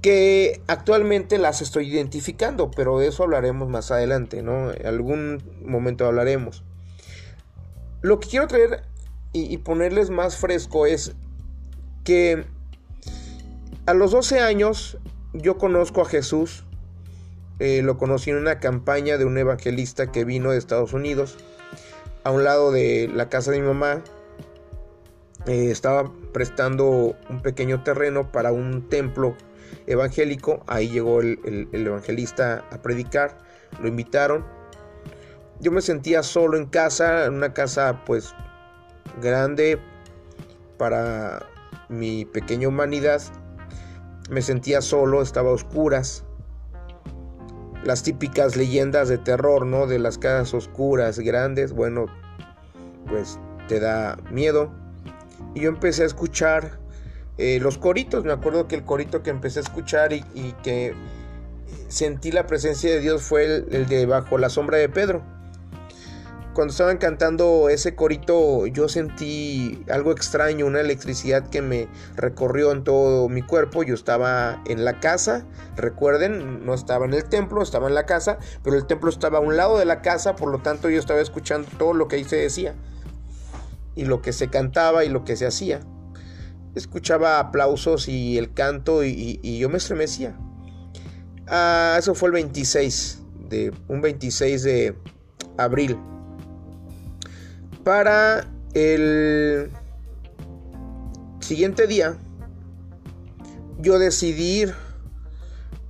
que 0.00 0.62
actualmente 0.66 1.38
las 1.38 1.62
estoy 1.62 1.88
identificando, 1.88 2.72
pero 2.72 2.98
de 2.98 3.06
eso 3.06 3.22
hablaremos 3.22 3.68
más 3.68 3.92
adelante, 3.92 4.42
¿no? 4.42 4.72
En 4.72 4.84
algún 4.84 5.40
momento 5.64 6.06
hablaremos. 6.06 6.64
Lo 8.00 8.18
que 8.18 8.28
quiero 8.28 8.48
traer 8.48 8.82
y, 9.32 9.56
ponerles 9.58 10.10
más 10.10 10.36
fresco 10.36 10.86
es 10.86 11.14
que 12.04 12.44
a 13.86 13.94
los 13.94 14.10
12 14.10 14.40
años 14.40 14.98
yo 15.32 15.56
conozco 15.56 16.02
a 16.02 16.04
Jesús, 16.04 16.64
eh, 17.58 17.80
lo 17.82 17.96
conocí 17.96 18.30
en 18.30 18.36
una 18.36 18.60
campaña 18.60 19.16
de 19.16 19.24
un 19.24 19.38
evangelista 19.38 20.12
que 20.12 20.24
vino 20.24 20.50
de 20.50 20.58
Estados 20.58 20.92
Unidos, 20.92 21.38
a 22.24 22.30
un 22.30 22.44
lado 22.44 22.72
de 22.72 23.10
la 23.12 23.28
casa 23.28 23.50
de 23.50 23.60
mi 23.60 23.66
mamá, 23.66 24.02
eh, 25.46 25.70
estaba 25.70 26.12
prestando 26.32 27.16
un 27.28 27.42
pequeño 27.42 27.82
terreno 27.82 28.30
para 28.30 28.52
un 28.52 28.88
templo 28.88 29.36
evangélico. 29.86 30.62
Ahí 30.66 30.88
llegó 30.88 31.20
el, 31.20 31.68
evangelista 31.72 32.64
a 32.70 32.80
predicar. 32.80 33.38
Lo 33.80 33.88
invitaron. 33.88 34.44
Yo 35.60 35.72
me 35.72 35.80
sentía 35.80 36.22
solo 36.22 36.56
en 36.56 36.66
casa, 36.66 37.26
en 37.26 37.34
una 37.34 37.52
casa 37.54 38.04
pues 38.04 38.34
grande 39.20 39.78
para 40.78 41.46
mi 41.88 42.24
pequeña 42.24 42.68
humanidad. 42.68 43.22
Me 44.30 44.42
sentía 44.42 44.80
solo, 44.80 45.22
estaba 45.22 45.50
a 45.50 45.54
oscuras. 45.54 46.24
Las 47.84 48.02
típicas 48.02 48.56
leyendas 48.56 49.08
de 49.08 49.18
terror, 49.18 49.66
¿no? 49.66 49.86
De 49.86 49.98
las 49.98 50.18
casas 50.18 50.54
oscuras, 50.54 51.18
grandes. 51.18 51.72
Bueno, 51.72 52.06
pues 53.08 53.38
te 53.68 53.80
da 53.80 54.18
miedo. 54.30 54.72
Y 55.54 55.60
yo 55.60 55.68
empecé 55.68 56.04
a 56.04 56.06
escuchar 56.06 56.78
eh, 57.38 57.58
los 57.60 57.78
coritos. 57.78 58.24
Me 58.24 58.32
acuerdo 58.32 58.68
que 58.68 58.76
el 58.76 58.84
corito 58.84 59.22
que 59.22 59.30
empecé 59.30 59.60
a 59.60 59.62
escuchar 59.62 60.12
y, 60.12 60.22
que 60.62 60.94
sentí 61.88 62.30
la 62.32 62.46
presencia 62.46 62.90
de 62.90 63.00
Dios 63.00 63.22
fue 63.22 63.44
el, 63.44 63.86
de 63.86 64.06
Bajo 64.06 64.38
la 64.38 64.48
sombra 64.48 64.78
de 64.78 64.88
Pedro. 64.88 65.22
Cuando 66.54 66.72
estaban 66.72 66.98
cantando 66.98 67.70
ese 67.70 67.94
corito 67.94 68.66
yo 68.66 68.86
sentí 68.86 69.82
algo 69.90 70.12
extraño, 70.12 70.66
una 70.66 70.82
electricidad 70.82 71.48
que 71.48 71.62
me 71.62 71.88
recorrió 72.14 72.72
en 72.72 72.84
todo 72.84 73.30
mi 73.30 73.40
cuerpo. 73.40 73.82
Yo 73.82 73.94
estaba 73.94 74.62
en 74.66 74.84
la 74.84 75.00
casa, 75.00 75.46
recuerden, 75.76 76.66
no 76.66 76.74
estaba 76.74 77.06
en 77.06 77.14
el 77.14 77.24
templo, 77.24 77.62
estaba 77.62 77.88
en 77.88 77.94
la 77.94 78.04
casa, 78.04 78.38
pero 78.62 78.76
el 78.76 78.86
templo 78.86 79.08
estaba 79.08 79.38
a 79.38 79.40
un 79.40 79.56
lado 79.56 79.78
de 79.78 79.86
la 79.86 80.02
casa, 80.02 80.36
por 80.36 80.50
lo 80.50 80.58
tanto 80.58 80.90
yo 80.90 81.00
estaba 81.00 81.20
escuchando 81.20 81.66
todo 81.78 81.94
lo 81.94 82.06
que 82.06 82.16
ahí 82.16 82.24
se 82.24 82.36
decía 82.36 82.74
y 83.94 84.04
lo 84.04 84.20
que 84.20 84.34
se 84.34 84.48
cantaba 84.48 85.06
y 85.06 85.08
lo 85.08 85.24
que 85.24 85.36
se 85.36 85.46
hacía. 85.46 85.80
Escuchaba 86.74 87.38
aplausos 87.38 88.08
y 88.08 88.36
el 88.36 88.52
canto 88.52 89.04
y, 89.04 89.58
yo 89.58 89.70
me 89.70 89.78
estremecía. 89.78 90.36
Ah, 91.48 91.96
eso 91.98 92.14
fue 92.14 92.28
el 92.28 92.32
26 92.34 93.22
de 93.48 93.72
un 93.88 94.02
26 94.02 94.62
de 94.62 94.98
abril. 95.56 95.98
Para 97.84 98.48
el 98.74 99.70
siguiente 101.40 101.86
día 101.86 102.16
yo 103.78 103.98
decidí 103.98 104.66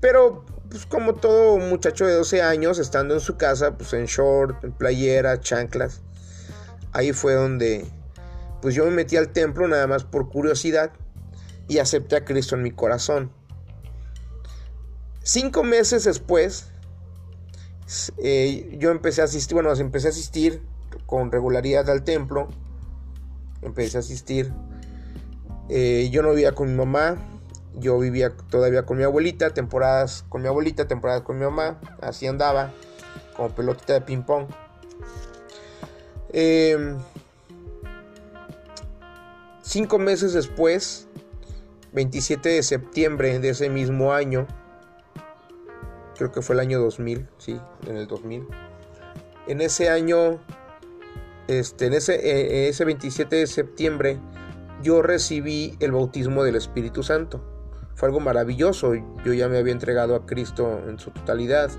pero 0.03 0.45
pues 0.69 0.85
como 0.85 1.15
todo 1.15 1.59
muchacho 1.59 2.07
de 2.07 2.15
12 2.15 2.43
años, 2.43 2.81
estando 2.81 3.15
en 3.15 3.21
su 3.21 3.37
casa, 3.37 3.77
pues 3.77 3.93
en 3.93 4.07
short, 4.07 4.65
en 4.65 4.73
playera, 4.73 5.39
chanclas, 5.39 6.01
Ahí 6.93 7.13
fue 7.13 7.35
donde 7.35 7.87
pues 8.61 8.75
yo 8.75 8.85
me 8.85 8.91
metí 8.91 9.17
al 9.17 9.33
templo 9.33 9.69
nada 9.69 9.87
más 9.87 10.05
por 10.05 10.29
curiosidad 10.29 10.93
y 11.69 11.79
acepté 11.79 12.17
a 12.17 12.25
Cristo 12.25 12.57
en 12.57 12.63
mi 12.63 12.71
corazón. 12.73 13.33
Cinco 15.23 15.63
meses 15.63 16.05
después, 16.05 16.67
eh, 18.19 18.77
yo 18.79 18.91
empecé 18.91 19.21
a 19.21 19.25
asistir, 19.25 19.55
bueno, 19.55 19.73
empecé 19.75 20.09
a 20.09 20.11
asistir 20.11 20.63
con 21.07 21.31
regularidad 21.31 21.89
al 21.91 22.05
templo. 22.05 22.49
Empecé 23.63 23.99
a 23.99 24.01
asistir. 24.01 24.53
Eh, 25.69 26.09
yo 26.11 26.23
no 26.23 26.31
vivía 26.31 26.53
con 26.53 26.69
mi 26.69 26.77
mamá, 26.77 27.17
yo 27.75 27.99
vivía 27.99 28.37
todavía 28.51 28.85
con 28.85 28.99
mi 28.99 29.05
abuelita, 29.05 29.51
temporadas 29.51 30.25
con 30.29 30.43
mi 30.43 30.49
abuelita, 30.49 30.87
temporadas 30.87 31.23
con 31.23 31.39
mi 31.39 31.45
mamá, 31.45 31.81
así 32.01 32.27
andaba, 32.27 32.73
como 33.37 33.51
pelotita 33.51 33.95
de 33.95 34.01
ping 34.03 34.23
pong. 34.23 34.47
Em, 36.33 36.99
cinco 39.63 39.99
meses 39.99 40.33
después, 40.33 41.09
27 41.93 42.49
de 42.49 42.63
septiembre 42.63 43.39
de 43.39 43.51
ese 43.51 43.71
mismo 43.71 44.13
año, 44.13 44.47
creo 46.17 46.33
que 46.33 46.43
fue 46.43 46.55
el 46.55 46.61
año 46.61 46.81
2000, 46.81 47.29
sí, 47.39 47.61
en 47.87 47.97
el 47.97 48.07
2000. 48.07 48.47
En 49.47 49.61
ese 49.61 49.89
año, 49.89 50.41
este, 51.59 51.87
en 51.87 51.95
ese, 51.95 52.15
e, 52.15 52.69
ese 52.69 52.85
27 52.85 53.37
de 53.37 53.47
septiembre, 53.47 54.19
yo 54.83 55.03
recibí 55.03 55.77
el 55.81 55.93
bautismo 55.93 56.45
del 56.45 56.57
Espíritu 56.57 57.03
Santo. 57.03 57.43
Fue 57.95 58.09
algo 58.09 58.21
maravilloso. 58.21 58.95
Yo 59.25 59.33
ya 59.33 59.49
me 59.49 59.59
había 59.59 59.73
entregado 59.73 60.15
a 60.15 60.27
Cristo 60.27 60.81
en 60.89 60.99
su 60.99 61.11
totalidad, 61.11 61.71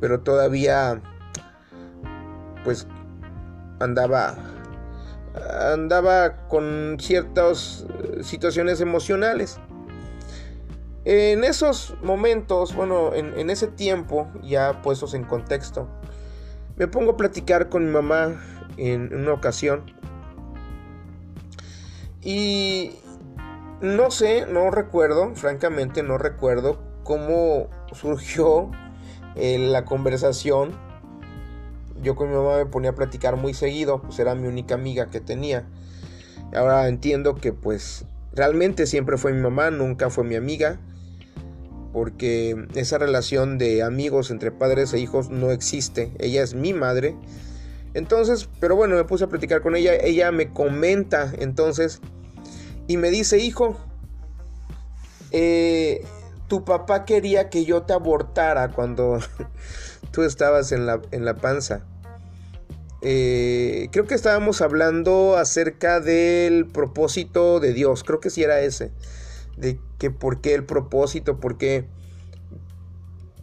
pero 0.00 0.20
todavía, 0.20 1.00
pues 2.64 2.86
andaba 3.80 4.36
andaba 5.72 6.48
con 6.48 6.96
ciertas 7.00 7.86
eh, 7.88 8.22
situaciones 8.22 8.80
emocionales. 8.80 9.58
En 11.04 11.44
esos 11.44 11.94
momentos, 12.02 12.74
bueno, 12.74 13.14
en, 13.14 13.48
ese 13.48 13.68
tiempo, 13.68 14.28
ya 14.42 14.82
puestos 14.82 15.14
en 15.14 15.22
contexto, 15.22 15.88
me 16.76 16.88
pongo 16.88 17.12
a 17.12 17.16
platicar 17.16 17.68
con 17.68 17.84
mi 17.84 17.92
mamá 17.92 18.42
en 18.76 19.14
una 19.14 19.32
ocasión. 19.32 19.84
Y 22.22 22.92
no 23.80 24.10
sé, 24.10 24.46
no 24.46 24.70
recuerdo, 24.70 25.34
francamente 25.34 26.02
no 26.02 26.18
recuerdo 26.18 26.80
cómo 27.04 27.68
surgió 27.92 28.70
eh, 29.36 29.58
la 29.58 29.84
conversación 29.84 30.86
yo 32.02 32.14
con 32.14 32.28
mi 32.28 32.34
mamá 32.36 32.58
me 32.58 32.66
ponía 32.66 32.90
a 32.90 32.94
platicar 32.94 33.36
muy 33.36 33.54
seguido, 33.54 34.02
pues 34.02 34.18
era 34.18 34.34
mi 34.34 34.46
única 34.46 34.74
amiga 34.74 35.10
que 35.10 35.20
tenía. 35.20 35.66
Ahora 36.54 36.88
entiendo 36.88 37.34
que 37.36 37.52
pues 37.52 38.04
realmente 38.32 38.86
siempre 38.86 39.16
fue 39.16 39.32
mi 39.32 39.40
mamá, 39.40 39.70
nunca 39.70 40.10
fue 40.10 40.24
mi 40.24 40.36
amiga, 40.36 40.78
porque 41.92 42.66
esa 42.74 42.98
relación 42.98 43.58
de 43.58 43.82
amigos 43.82 44.30
entre 44.30 44.50
padres 44.52 44.92
e 44.92 44.98
hijos 44.98 45.30
no 45.30 45.50
existe. 45.50 46.12
Ella 46.18 46.42
es 46.42 46.54
mi 46.54 46.72
madre. 46.72 47.16
Entonces, 47.96 48.50
pero 48.60 48.76
bueno, 48.76 48.94
me 48.94 49.04
puse 49.04 49.24
a 49.24 49.28
platicar 49.28 49.62
con 49.62 49.74
ella, 49.74 49.94
ella 49.94 50.30
me 50.30 50.52
comenta 50.52 51.32
entonces 51.38 52.02
y 52.86 52.98
me 52.98 53.08
dice, 53.10 53.38
hijo, 53.38 53.80
eh, 55.30 56.04
tu 56.46 56.62
papá 56.62 57.06
quería 57.06 57.48
que 57.48 57.64
yo 57.64 57.84
te 57.84 57.94
abortara 57.94 58.70
cuando 58.72 59.18
tú 60.10 60.24
estabas 60.24 60.72
en 60.72 60.84
la, 60.84 61.00
en 61.10 61.24
la 61.24 61.36
panza. 61.36 61.86
Eh, 63.00 63.88
creo 63.92 64.06
que 64.06 64.14
estábamos 64.14 64.60
hablando 64.60 65.38
acerca 65.38 65.98
del 66.00 66.66
propósito 66.66 67.60
de 67.60 67.72
Dios. 67.72 68.04
Creo 68.04 68.20
que 68.20 68.28
sí 68.28 68.42
era 68.42 68.60
ese. 68.60 68.92
De 69.56 69.80
que 69.96 70.10
por 70.10 70.42
qué 70.42 70.52
el 70.52 70.66
propósito, 70.66 71.40
por 71.40 71.56
qué. 71.56 71.86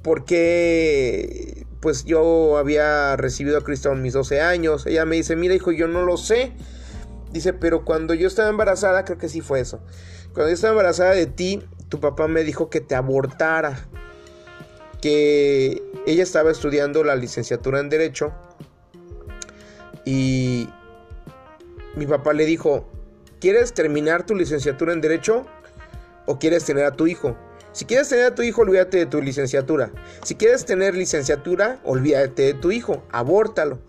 Porque 0.03 1.65
pues 1.83 2.05
yo 2.05 2.57
había 2.57 3.17
recibido 3.17 3.57
a 3.57 3.61
Cristo 3.61 3.91
en 3.91 4.01
mis 4.01 4.13
12 4.13 4.39
años. 4.39 4.85
Ella 4.85 5.03
me 5.03 5.17
dice, 5.17 5.35
mira 5.35 5.53
hijo, 5.53 5.73
yo 5.73 5.85
no 5.89 6.03
lo 6.03 6.15
sé. 6.15 6.53
Dice, 7.33 7.51
pero 7.51 7.83
cuando 7.83 8.13
yo 8.13 8.25
estaba 8.25 8.47
embarazada, 8.47 9.03
creo 9.03 9.17
que 9.17 9.27
sí 9.27 9.41
fue 9.41 9.59
eso. 9.59 9.81
Cuando 10.31 10.47
yo 10.47 10.53
estaba 10.53 10.71
embarazada 10.71 11.11
de 11.11 11.25
ti, 11.25 11.61
tu 11.89 11.99
papá 11.99 12.29
me 12.29 12.45
dijo 12.45 12.69
que 12.69 12.79
te 12.79 12.95
abortara 12.95 13.85
que 15.01 15.83
ella 16.07 16.23
estaba 16.23 16.51
estudiando 16.51 17.03
la 17.03 17.17
licenciatura 17.17 17.81
en 17.81 17.89
Derecho 17.89 18.31
y 20.05 20.69
mi 21.97 22.07
papá 22.07 22.31
le 22.31 22.45
dijo, 22.45 22.89
¿quieres 23.41 23.73
terminar 23.73 24.25
tu 24.25 24.35
licenciatura 24.35 24.93
en 24.93 25.01
Derecho 25.01 25.45
o 26.27 26.39
quieres 26.39 26.63
tener 26.63 26.85
a 26.85 26.93
tu 26.93 27.07
hijo? 27.07 27.35
Si 27.73 27.85
quieres 27.85 28.07
tener 28.07 28.25
a 28.25 28.35
tu 28.35 28.43
hijo, 28.43 28.61
olvídate 28.61 28.97
de 28.97 29.05
tu 29.07 29.19
licenciatura. 29.19 29.91
Si 30.23 30.35
quieres 30.35 30.63
tener 30.65 30.93
licenciatura, 30.93 31.79
olvídate 31.83 32.43
de 32.43 32.53
tu 32.53 32.71
hijo, 32.71 33.03
abórtalo. 33.11 33.79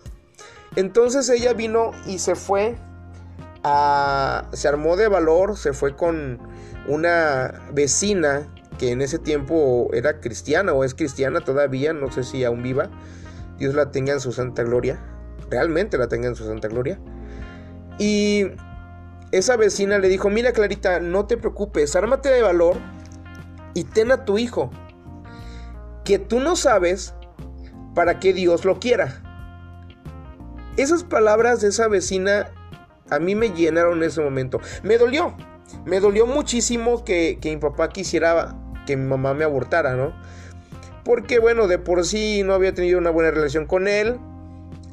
Entonces 0.75 1.29
ella 1.29 1.53
vino 1.53 1.91
y 2.07 2.17
se 2.17 2.35
fue 2.35 2.75
a... 3.63 4.49
se 4.53 4.67
armó 4.67 4.97
de 4.97 5.07
valor, 5.07 5.55
se 5.55 5.73
fue 5.73 5.95
con 5.95 6.39
una 6.87 7.61
vecina 7.73 8.51
que 8.79 8.89
en 8.89 9.01
ese 9.01 9.19
tiempo 9.19 9.89
era 9.93 10.19
cristiana 10.19 10.73
o 10.73 10.83
es 10.83 10.95
cristiana 10.95 11.41
todavía, 11.41 11.93
no 11.93 12.11
sé 12.11 12.23
si 12.23 12.43
aún 12.43 12.63
viva. 12.63 12.89
Dios 13.59 13.75
la 13.75 13.91
tenga 13.91 14.13
en 14.13 14.19
su 14.19 14.31
santa 14.31 14.63
gloria. 14.63 14.99
Realmente 15.51 15.99
la 15.99 16.07
tenga 16.07 16.27
en 16.27 16.35
su 16.35 16.43
santa 16.45 16.67
gloria. 16.67 16.99
Y 17.99 18.47
esa 19.31 19.57
vecina 19.57 19.99
le 19.99 20.09
dijo, 20.09 20.31
mira 20.31 20.53
Clarita, 20.53 20.99
no 20.99 21.27
te 21.27 21.37
preocupes, 21.37 21.95
ármate 21.95 22.29
de 22.29 22.41
valor 22.41 22.77
y 23.75 23.83
ten 23.83 24.11
a 24.11 24.25
tu 24.25 24.39
hijo, 24.39 24.71
que 26.03 26.17
tú 26.17 26.39
no 26.39 26.55
sabes 26.55 27.13
para 27.93 28.19
qué 28.19 28.33
Dios 28.33 28.65
lo 28.65 28.79
quiera. 28.79 29.21
Esas 30.77 31.03
palabras 31.03 31.61
de 31.61 31.67
esa 31.67 31.87
vecina 31.87 32.47
a 33.09 33.19
mí 33.19 33.35
me 33.35 33.49
llenaron 33.49 33.97
en 33.97 34.03
ese 34.03 34.21
momento. 34.21 34.59
Me 34.81 34.97
dolió, 34.97 35.35
me 35.85 35.99
dolió 35.99 36.25
muchísimo 36.25 37.03
que, 37.03 37.37
mi 37.43 37.57
papá 37.57 37.89
quisiera 37.89 38.55
que 38.87 38.97
mi 38.97 39.05
mamá 39.05 39.33
me 39.33 39.43
abortara, 39.43 39.95
¿no? 39.95 40.13
Porque 41.03 41.39
bueno, 41.39 41.67
de 41.67 41.77
por 41.77 42.05
sí 42.05 42.43
no 42.43 42.53
había 42.53 42.73
tenido 42.73 42.97
una 42.97 43.09
buena 43.09 43.31
relación 43.31 43.65
con 43.65 43.87
él. 43.87 44.17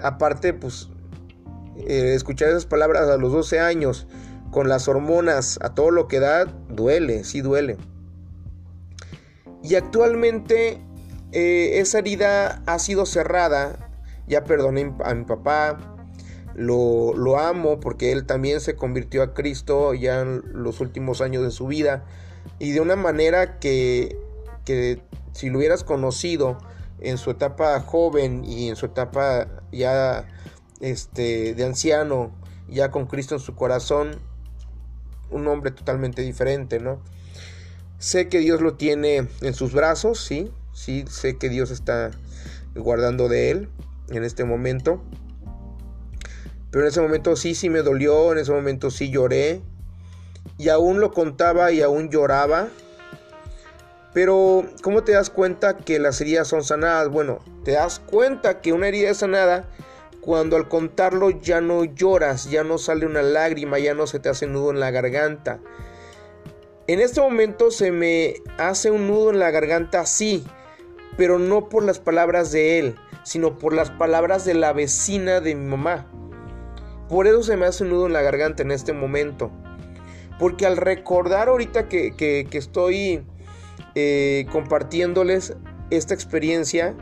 Aparte, 0.02 0.52
pues, 0.52 0.88
eh, 1.86 2.14
escuchar 2.14 2.48
esas 2.48 2.66
palabras 2.66 3.08
a 3.08 3.16
los 3.16 3.32
12 3.32 3.60
años, 3.60 4.06
con 4.50 4.68
las 4.68 4.88
hormonas, 4.88 5.58
a 5.62 5.74
todo 5.74 5.90
lo 5.90 6.08
que 6.08 6.20
da, 6.20 6.44
duele, 6.68 7.24
sí 7.24 7.40
duele. 7.40 7.78
Y 9.62 9.74
actualmente 9.74 10.80
eh, 11.32 11.78
esa 11.80 11.98
herida 11.98 12.62
ha 12.66 12.78
sido 12.78 13.06
cerrada. 13.06 13.90
Ya 14.26 14.44
perdoné 14.44 14.94
a 15.04 15.14
mi 15.14 15.24
papá. 15.24 15.78
Lo, 16.54 17.14
lo, 17.14 17.38
amo 17.38 17.80
porque 17.80 18.12
él 18.12 18.26
también 18.26 18.60
se 18.60 18.76
convirtió 18.76 19.22
a 19.22 19.32
Cristo 19.32 19.94
ya 19.94 20.20
en 20.20 20.42
los 20.52 20.80
últimos 20.80 21.20
años 21.20 21.42
de 21.42 21.50
su 21.50 21.66
vida. 21.66 22.04
Y 22.58 22.72
de 22.72 22.80
una 22.80 22.96
manera 22.96 23.58
que, 23.58 24.18
que 24.64 25.02
si 25.32 25.48
lo 25.48 25.58
hubieras 25.58 25.84
conocido 25.84 26.58
en 27.00 27.18
su 27.18 27.30
etapa 27.30 27.80
joven 27.80 28.44
y 28.44 28.68
en 28.68 28.76
su 28.76 28.86
etapa 28.86 29.48
ya 29.72 30.28
este, 30.80 31.54
de 31.54 31.64
anciano, 31.64 32.32
ya 32.68 32.90
con 32.90 33.06
Cristo 33.06 33.34
en 33.34 33.40
su 33.40 33.54
corazón, 33.54 34.18
un 35.30 35.46
hombre 35.48 35.70
totalmente 35.70 36.22
diferente, 36.22 36.78
¿no? 36.78 37.00
Sé 38.02 38.28
que 38.28 38.40
Dios 38.40 38.60
lo 38.60 38.74
tiene 38.74 39.28
en 39.42 39.54
sus 39.54 39.72
brazos, 39.72 40.18
sí, 40.18 40.50
sí, 40.72 41.04
sé 41.08 41.38
que 41.38 41.48
Dios 41.48 41.70
está 41.70 42.10
guardando 42.74 43.28
de 43.28 43.52
él 43.52 43.68
en 44.08 44.24
este 44.24 44.42
momento. 44.42 45.00
Pero 46.72 46.82
en 46.82 46.88
ese 46.88 47.00
momento 47.00 47.36
sí, 47.36 47.54
sí 47.54 47.70
me 47.70 47.82
dolió, 47.82 48.32
en 48.32 48.38
ese 48.38 48.50
momento 48.50 48.90
sí 48.90 49.08
lloré. 49.10 49.60
Y 50.58 50.68
aún 50.68 50.98
lo 50.98 51.12
contaba 51.12 51.70
y 51.70 51.80
aún 51.80 52.10
lloraba. 52.10 52.70
Pero, 54.12 54.66
¿cómo 54.82 55.04
te 55.04 55.12
das 55.12 55.30
cuenta 55.30 55.76
que 55.76 56.00
las 56.00 56.20
heridas 56.20 56.48
son 56.48 56.64
sanadas? 56.64 57.08
Bueno, 57.08 57.38
te 57.64 57.70
das 57.70 58.00
cuenta 58.00 58.60
que 58.60 58.72
una 58.72 58.88
herida 58.88 59.10
es 59.10 59.18
sanada 59.18 59.64
cuando 60.20 60.56
al 60.56 60.68
contarlo 60.68 61.30
ya 61.30 61.60
no 61.60 61.84
lloras, 61.84 62.50
ya 62.50 62.64
no 62.64 62.78
sale 62.78 63.06
una 63.06 63.22
lágrima, 63.22 63.78
ya 63.78 63.94
no 63.94 64.08
se 64.08 64.18
te 64.18 64.28
hace 64.28 64.48
nudo 64.48 64.72
en 64.72 64.80
la 64.80 64.90
garganta. 64.90 65.60
En 66.88 66.98
este 66.98 67.20
momento 67.20 67.70
se 67.70 67.92
me 67.92 68.34
hace 68.58 68.90
un 68.90 69.06
nudo 69.06 69.30
en 69.30 69.38
la 69.38 69.52
garganta, 69.52 70.04
sí, 70.04 70.44
pero 71.16 71.38
no 71.38 71.68
por 71.68 71.84
las 71.84 72.00
palabras 72.00 72.50
de 72.50 72.80
él, 72.80 72.96
sino 73.22 73.56
por 73.56 73.72
las 73.72 73.90
palabras 73.90 74.44
de 74.44 74.54
la 74.54 74.72
vecina 74.72 75.40
de 75.40 75.54
mi 75.54 75.64
mamá. 75.64 76.10
Por 77.08 77.28
eso 77.28 77.44
se 77.44 77.56
me 77.56 77.66
hace 77.66 77.84
un 77.84 77.90
nudo 77.90 78.06
en 78.06 78.12
la 78.12 78.22
garganta 78.22 78.64
en 78.64 78.72
este 78.72 78.92
momento. 78.92 79.52
Porque 80.40 80.66
al 80.66 80.76
recordar 80.76 81.48
ahorita 81.48 81.88
que, 81.88 82.48
estoy 82.50 83.24
eh, 83.94 84.46
compartiéndoles 84.50 85.54
esta 85.90 86.14
experiencia, 86.14 86.96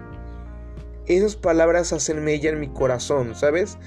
esas 1.07 1.37
palabras 1.37 1.95
hacen 1.95 2.23
mella 2.23 2.51
en 2.51 2.61
mi 2.61 2.69
corazón, 2.69 3.35
¿sabes? 3.35 3.79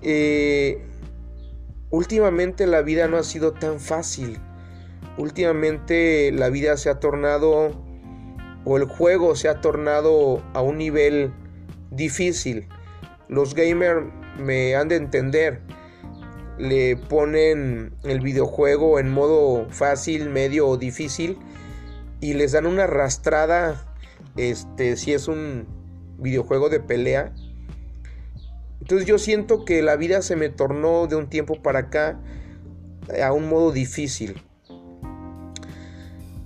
Eh, 0.00 0.82
últimamente 1.90 2.66
la 2.66 2.80
vida 2.80 3.06
no 3.06 3.18
ha 3.18 3.22
sido 3.22 3.52
tan 3.52 3.78
fácil 3.78 4.40
últimamente 5.16 6.32
la 6.32 6.48
vida 6.48 6.76
se 6.76 6.90
ha 6.90 7.00
tornado 7.00 7.72
o 8.64 8.76
el 8.76 8.84
juego 8.84 9.34
se 9.34 9.48
ha 9.48 9.60
tornado 9.60 10.42
a 10.54 10.62
un 10.62 10.78
nivel 10.78 11.32
difícil. 11.90 12.68
Los 13.28 13.54
gamers 13.54 14.06
me 14.38 14.76
han 14.76 14.88
de 14.88 14.96
entender. 14.96 15.60
Le 16.58 16.96
ponen 16.96 17.94
el 18.04 18.20
videojuego 18.20 18.98
en 18.98 19.10
modo 19.10 19.66
fácil, 19.70 20.28
medio 20.28 20.68
o 20.68 20.76
difícil 20.76 21.38
y 22.20 22.34
les 22.34 22.52
dan 22.52 22.66
una 22.66 22.84
arrastrada 22.84 23.84
este 24.36 24.96
si 24.96 25.12
es 25.12 25.28
un 25.28 25.66
videojuego 26.18 26.68
de 26.68 26.78
pelea. 26.78 27.32
Entonces 28.80 29.06
yo 29.06 29.18
siento 29.18 29.64
que 29.64 29.82
la 29.82 29.96
vida 29.96 30.22
se 30.22 30.36
me 30.36 30.48
tornó 30.48 31.06
de 31.06 31.16
un 31.16 31.28
tiempo 31.28 31.62
para 31.62 31.80
acá 31.80 32.20
a 33.22 33.32
un 33.32 33.48
modo 33.48 33.72
difícil 33.72 34.40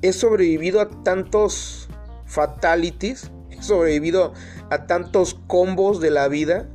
he 0.03 0.13
sobrevivido 0.13 0.81
a 0.81 0.89
tantos 1.03 1.89
fatalities, 2.27 3.31
he 3.51 3.63
sobrevivido 3.63 4.33
a 4.71 4.87
tantos 4.87 5.35
combos 5.47 6.01
de 6.01 6.11
la 6.11 6.29
vida. 6.29 6.69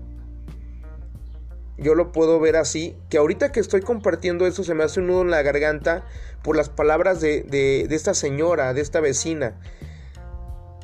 Yo 1.77 1.95
lo 1.95 2.11
puedo 2.11 2.39
ver 2.39 2.57
así, 2.57 2.95
que 3.09 3.17
ahorita 3.17 3.51
que 3.51 3.59
estoy 3.59 3.81
compartiendo 3.81 4.45
eso 4.45 4.63
se 4.63 4.73
me 4.73 4.83
hace 4.83 4.99
un 4.99 5.07
nudo 5.07 5.21
en 5.21 5.31
la 5.31 5.41
garganta 5.41 6.05
por 6.43 6.55
las 6.55 6.69
palabras 6.69 7.21
de, 7.21 7.87
esta 7.89 8.13
señora, 8.13 8.73
de 8.73 8.81
esta 8.81 8.99
vecina. 8.99 9.59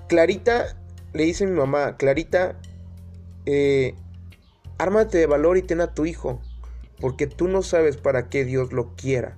Clarita, 0.07 0.75
le 1.13 1.23
dice 1.23 1.45
mi 1.45 1.55
mamá, 1.55 1.97
Clarita, 1.97 2.59
eh, 3.45 3.95
ármate 4.77 5.17
de 5.17 5.25
valor 5.27 5.57
y 5.57 5.61
ten 5.61 5.81
a 5.81 5.93
tu 5.93 6.05
hijo, 6.05 6.41
porque 6.99 7.27
tú 7.27 7.47
no 7.47 7.61
sabes 7.61 7.97
para 7.97 8.29
qué 8.29 8.45
Dios 8.45 8.73
lo 8.73 8.95
quiera. 8.95 9.37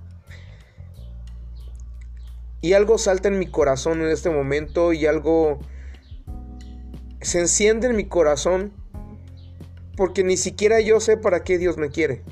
Y 2.60 2.74
algo 2.74 2.98
salta 2.98 3.28
en 3.28 3.38
mi 3.38 3.46
corazón 3.46 4.02
en 4.02 4.10
este 4.10 4.30
momento 4.30 4.92
y 4.92 5.06
algo 5.06 5.60
se 7.20 7.40
enciende 7.40 7.86
en 7.88 7.96
mi 7.96 8.06
corazón 8.06 8.72
porque 9.96 10.24
ni 10.24 10.36
siquiera 10.36 10.80
yo 10.80 11.00
sé 11.00 11.16
para 11.16 11.44
qué 11.44 11.58
Dios 11.58 11.76
me 11.76 11.90
quiere. 11.90 12.22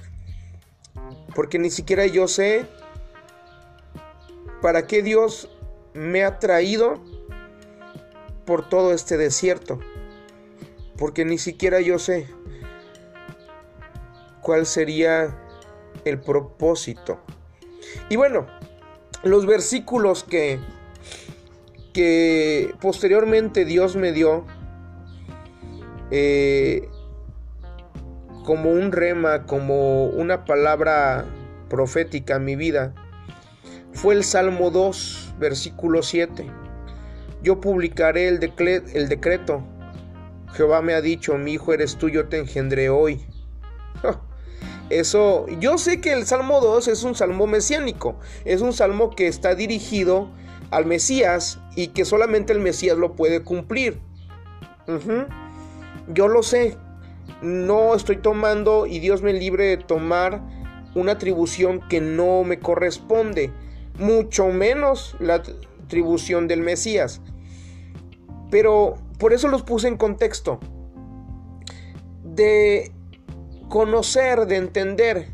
Porque 1.35 1.59
ni 1.59 1.71
siquiera 1.71 2.07
yo 2.07 2.29
sé 2.29 2.67
para 4.61 4.87
qué 4.87 5.03
Dios 5.03 5.51
me 5.95 6.25
ha 6.25 6.39
traído 6.39 7.03
por 8.45 8.69
todo 8.69 8.93
este 8.93 9.17
desierto. 9.17 9.79
Porque 10.97 11.25
ni 11.25 11.39
siquiera 11.39 11.81
yo 11.81 11.99
sé 11.99 12.27
cuál 14.43 14.67
sería 14.67 15.37
el 16.05 16.21
propósito. 16.21 17.21
Y 18.09 18.17
bueno, 18.17 18.47
los 19.23 19.47
versículos 19.47 20.25
que, 20.25 20.59
que 21.93 22.75
posteriormente 22.81 23.65
Dios 23.65 23.97
me 23.97 24.13
dio 24.13 24.45
eh, 26.11 26.89
como 28.45 28.71
un 28.71 28.93
rema, 28.93 29.45
como 29.45 30.07
una 30.07 30.45
palabra 30.45 31.27
profética 31.69 32.37
en 32.37 32.45
mi 32.45 32.57
vida, 32.57 32.95
fue 33.93 34.15
el 34.15 34.25
Salmo 34.25 34.71
2, 34.71 35.35
versículo 35.39 36.03
7. 36.03 36.47
Yo 37.43 37.61
publicaré 37.61 38.29
el, 38.29 38.53
el 38.95 39.09
decreto. 39.09 39.63
Jehová 40.55 40.83
me 40.83 40.95
ha 40.95 41.01
dicho, 41.01 41.37
mi 41.37 41.55
hijo 41.55 41.73
eres 41.73 41.97
tú, 41.97 42.09
yo 42.09 42.29
te 42.29 42.39
engendré 42.39 42.89
hoy. 42.89 43.21
Eso, 44.91 45.47
yo 45.61 45.77
sé 45.77 46.01
que 46.01 46.13
el 46.13 46.27
Salmo 46.27 46.61
2 46.61 46.89
es 46.89 47.03
un 47.05 47.15
salmo 47.15 47.47
mesiánico, 47.47 48.17
es 48.45 48.63
un 48.63 48.73
salmo 48.73 49.11
que 49.11 49.27
está 49.27 49.55
dirigido 49.55 50.31
al 50.71 50.87
Mesías 50.87 51.59
y 51.77 51.89
que 51.89 52.05
solamente 52.05 52.53
el 52.53 52.61
Mesías 52.61 52.97
lo 52.97 53.15
puede 53.15 53.43
cumplir. 53.43 54.01
Yo 56.09 56.29
lo 56.29 56.43
sé, 56.43 56.77
no 57.43 57.95
estoy 57.95 58.17
tomando 58.17 58.87
y 58.87 58.99
Dios 58.99 59.23
me 59.23 59.35
libre 59.35 59.67
de 59.67 59.77
tomar 59.77 60.43
una 60.95 61.13
atribución 61.13 61.81
que 61.89 62.01
no 62.01 62.43
me 62.45 62.59
corresponde, 62.59 63.53
mucho 63.99 64.47
menos 64.47 65.17
la 65.21 65.43
atribución 65.85 66.49
del 66.49 66.63
Mesías. 66.63 67.21
Pero 68.51 68.95
por 69.19 69.35
eso 69.35 69.49
los 69.49 69.63
puse 69.63 69.89
en 69.89 69.99
contexto. 69.99 70.59
De 72.25 72.93
conocer, 73.69 74.47
de 74.47 74.57
entender 74.57 75.29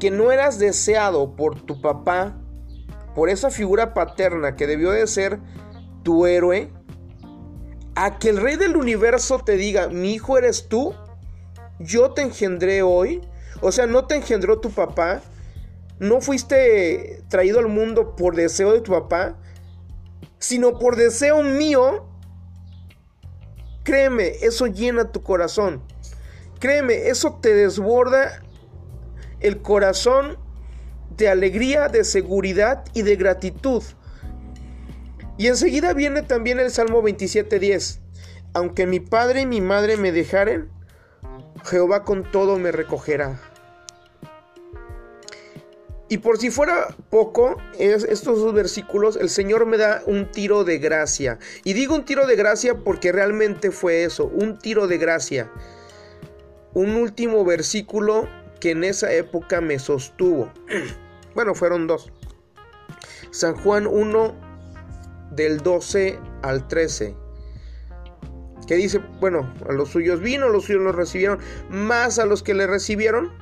que 0.00 0.10
no 0.10 0.32
eras 0.32 0.58
deseado 0.58 1.36
por 1.36 1.60
tu 1.60 1.80
papá, 1.80 2.36
por 3.14 3.28
esa 3.28 3.50
figura 3.50 3.94
paterna 3.94 4.56
que 4.56 4.66
debió 4.66 4.90
de 4.90 5.06
ser 5.06 5.38
tu 6.02 6.26
héroe, 6.26 6.72
a 7.94 8.18
que 8.18 8.30
el 8.30 8.38
rey 8.38 8.56
del 8.56 8.76
universo 8.76 9.38
te 9.38 9.56
diga, 9.56 9.88
mi 9.88 10.14
hijo 10.14 10.38
eres 10.38 10.68
tú, 10.68 10.94
yo 11.78 12.12
te 12.12 12.22
engendré 12.22 12.82
hoy, 12.82 13.20
o 13.60 13.70
sea, 13.70 13.86
no 13.86 14.06
te 14.06 14.16
engendró 14.16 14.60
tu 14.60 14.70
papá, 14.70 15.20
no 15.98 16.20
fuiste 16.20 17.22
traído 17.28 17.60
al 17.60 17.68
mundo 17.68 18.16
por 18.16 18.34
deseo 18.34 18.72
de 18.72 18.80
tu 18.80 18.92
papá, 18.92 19.36
sino 20.38 20.78
por 20.78 20.96
deseo 20.96 21.42
mío, 21.42 22.08
créeme, 23.84 24.32
eso 24.42 24.66
llena 24.66 25.12
tu 25.12 25.22
Créeme, 26.62 27.08
eso 27.08 27.40
te 27.42 27.52
desborda 27.54 28.40
el 29.40 29.62
corazón 29.62 30.38
de 31.16 31.28
alegría, 31.28 31.88
de 31.88 32.04
seguridad 32.04 32.84
y 32.94 33.02
de 33.02 33.16
gratitud. 33.16 33.82
Y 35.38 35.48
enseguida 35.48 35.92
viene 35.92 36.22
también 36.22 36.60
el 36.60 36.70
Salmo 36.70 37.02
27.10. 37.02 37.98
Aunque 38.54 38.86
mi 38.86 39.00
padre 39.00 39.40
y 39.40 39.46
mi 39.46 39.60
madre 39.60 39.96
me 39.96 40.12
dejaren, 40.12 40.70
Jehová 41.64 42.04
con 42.04 42.30
todo 42.30 42.60
me 42.60 42.70
recogerá. 42.70 43.40
Y 46.08 46.18
por 46.18 46.38
si 46.38 46.50
fuera 46.50 46.94
poco, 47.10 47.56
estos 47.76 48.38
dos 48.38 48.54
versículos, 48.54 49.16
el 49.16 49.30
Señor 49.30 49.66
me 49.66 49.78
da 49.78 50.04
un 50.06 50.30
tiro 50.30 50.62
de 50.62 50.78
gracia. 50.78 51.40
Y 51.64 51.72
digo 51.72 51.96
un 51.96 52.04
tiro 52.04 52.24
de 52.28 52.36
gracia 52.36 52.76
porque 52.84 53.10
realmente 53.10 53.72
fue 53.72 54.04
eso, 54.04 54.26
un 54.26 54.60
tiro 54.60 54.86
de 54.86 54.98
gracia. 54.98 55.50
Un 56.74 56.96
último 56.96 57.44
versículo 57.44 58.28
que 58.60 58.70
en 58.70 58.84
esa 58.84 59.12
época 59.12 59.60
me 59.60 59.78
sostuvo. 59.78 60.52
Bueno, 61.34 61.54
fueron 61.54 61.86
dos. 61.86 62.12
San 63.30 63.54
Juan 63.56 63.86
1 63.86 64.34
del 65.30 65.60
12 65.60 66.18
al 66.42 66.68
13. 66.68 67.16
Que 68.66 68.74
dice, 68.74 69.00
bueno, 69.18 69.50
a 69.66 69.72
los 69.72 69.88
suyos 69.88 70.20
vino, 70.20 70.50
los 70.50 70.64
suyos 70.64 70.82
los 70.82 70.94
recibieron, 70.94 71.38
más 71.70 72.18
a 72.18 72.26
los 72.26 72.42
que 72.42 72.52
le 72.52 72.66
recibieron 72.66 73.32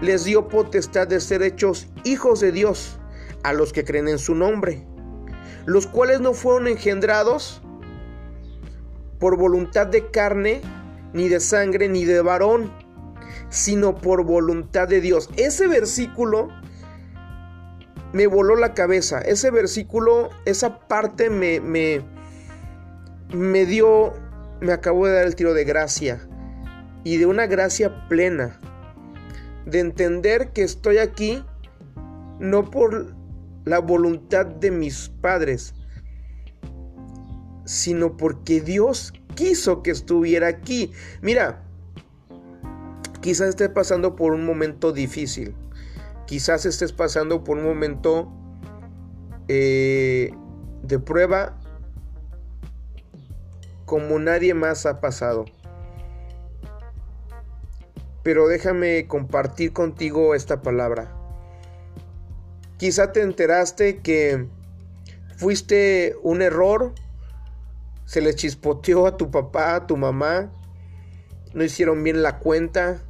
les 0.00 0.24
dio 0.24 0.48
potestad 0.48 1.08
de 1.08 1.20
ser 1.20 1.42
hechos 1.42 1.88
hijos 2.04 2.40
de 2.40 2.52
Dios 2.52 2.98
a 3.42 3.52
los 3.52 3.72
que 3.72 3.84
creen 3.84 4.08
en 4.08 4.18
su 4.18 4.34
nombre, 4.34 4.84
los 5.64 5.86
cuales 5.86 6.20
no 6.20 6.34
fueron 6.34 6.68
engendrados 6.68 7.62
por 9.18 9.36
voluntad 9.36 9.86
de 9.86 10.10
carne, 10.10 10.60
ni 11.16 11.30
de 11.30 11.40
sangre, 11.40 11.88
ni 11.88 12.04
de 12.04 12.20
varón, 12.20 12.70
sino 13.48 13.96
por 13.96 14.22
voluntad 14.22 14.86
de 14.86 15.00
Dios. 15.00 15.30
Ese 15.38 15.66
versículo 15.66 16.50
me 18.12 18.26
voló 18.26 18.54
la 18.54 18.74
cabeza. 18.74 19.20
Ese 19.20 19.50
versículo, 19.50 20.28
esa 20.44 20.78
parte 20.86 21.30
me, 21.30 21.60
me, 21.60 22.02
me 23.32 23.64
dio, 23.64 24.12
me 24.60 24.72
acabó 24.72 25.06
de 25.06 25.14
dar 25.14 25.26
el 25.26 25.34
tiro 25.34 25.54
de 25.54 25.64
gracia. 25.64 26.20
Y 27.02 27.16
de 27.16 27.24
una 27.24 27.46
gracia 27.46 28.06
plena 28.08 28.60
de 29.64 29.80
entender 29.80 30.52
que 30.52 30.64
estoy 30.64 30.98
aquí 30.98 31.42
no 32.40 32.70
por 32.70 33.16
la 33.64 33.78
voluntad 33.78 34.44
de 34.44 34.70
mis 34.70 35.08
padres, 35.22 35.74
sino 37.66 38.16
porque 38.16 38.62
Dios 38.62 39.12
quiso 39.34 39.82
que 39.82 39.90
estuviera 39.90 40.48
aquí. 40.48 40.92
Mira, 41.20 41.62
quizás 43.20 43.50
estés 43.50 43.68
pasando 43.68 44.16
por 44.16 44.32
un 44.32 44.46
momento 44.46 44.92
difícil, 44.92 45.54
quizás 46.26 46.64
estés 46.64 46.92
pasando 46.92 47.44
por 47.44 47.58
un 47.58 47.64
momento 47.64 48.32
eh, 49.48 50.32
de 50.82 50.98
prueba 50.98 51.60
como 53.84 54.18
nadie 54.18 54.54
más 54.54 54.86
ha 54.86 55.00
pasado 55.02 55.44
pero 58.26 58.48
déjame 58.48 59.06
compartir 59.06 59.72
contigo 59.72 60.34
esta 60.34 60.60
palabra. 60.60 61.14
Quizá 62.76 63.12
te 63.12 63.22
enteraste 63.22 63.98
que 63.98 64.48
fuiste 65.36 66.16
un 66.24 66.42
error, 66.42 66.92
se 68.06 68.20
le 68.22 68.34
chispoteó 68.34 69.06
a 69.06 69.16
tu 69.16 69.30
papá, 69.30 69.74
a 69.74 69.86
tu 69.86 69.96
mamá, 69.96 70.50
no 71.52 71.64
hicieron 71.64 72.02
bien 72.02 72.22
la 72.22 72.38
cuenta, 72.38 73.02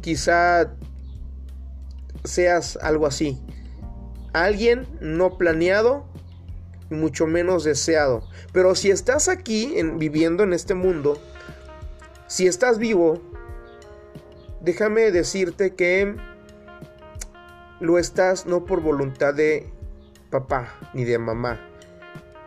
quizá 0.00 0.72
seas 2.24 2.78
algo 2.80 3.06
así. 3.06 3.38
Alguien 4.32 4.86
no 5.00 5.36
planeado 5.36 6.06
y 6.90 6.94
mucho 6.94 7.26
menos 7.26 7.64
deseado. 7.64 8.22
Pero 8.52 8.74
si 8.74 8.90
estás 8.90 9.28
aquí 9.28 9.74
viviendo 9.96 10.44
en 10.44 10.52
este 10.52 10.74
mundo, 10.74 11.20
si 12.26 12.46
estás 12.46 12.78
vivo, 12.78 13.20
déjame 14.60 15.10
decirte 15.10 15.74
que 15.74 16.14
lo 17.80 17.98
estás 17.98 18.46
no 18.46 18.64
por 18.64 18.80
voluntad 18.82 19.34
de 19.34 19.70
papá 20.30 20.74
ni 20.94 21.04
de 21.04 21.18
mamá, 21.18 21.60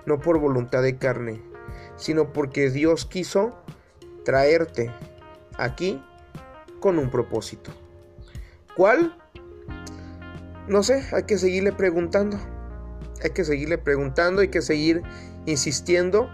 no 0.05 0.19
por 0.19 0.39
voluntad 0.39 0.81
de 0.81 0.97
carne, 0.97 1.41
sino 1.95 2.33
porque 2.33 2.69
Dios 2.69 3.05
quiso 3.05 3.55
traerte 4.25 4.91
aquí 5.57 6.03
con 6.79 6.97
un 6.99 7.09
propósito. 7.09 7.71
¿Cuál? 8.75 9.17
No 10.67 10.83
sé, 10.83 11.05
hay 11.13 11.23
que 11.23 11.37
seguirle 11.37 11.71
preguntando. 11.71 12.37
Hay 13.23 13.31
que 13.31 13.43
seguirle 13.43 13.77
preguntando, 13.77 14.41
hay 14.41 14.47
que 14.47 14.61
seguir 14.61 15.03
insistiendo. 15.45 16.29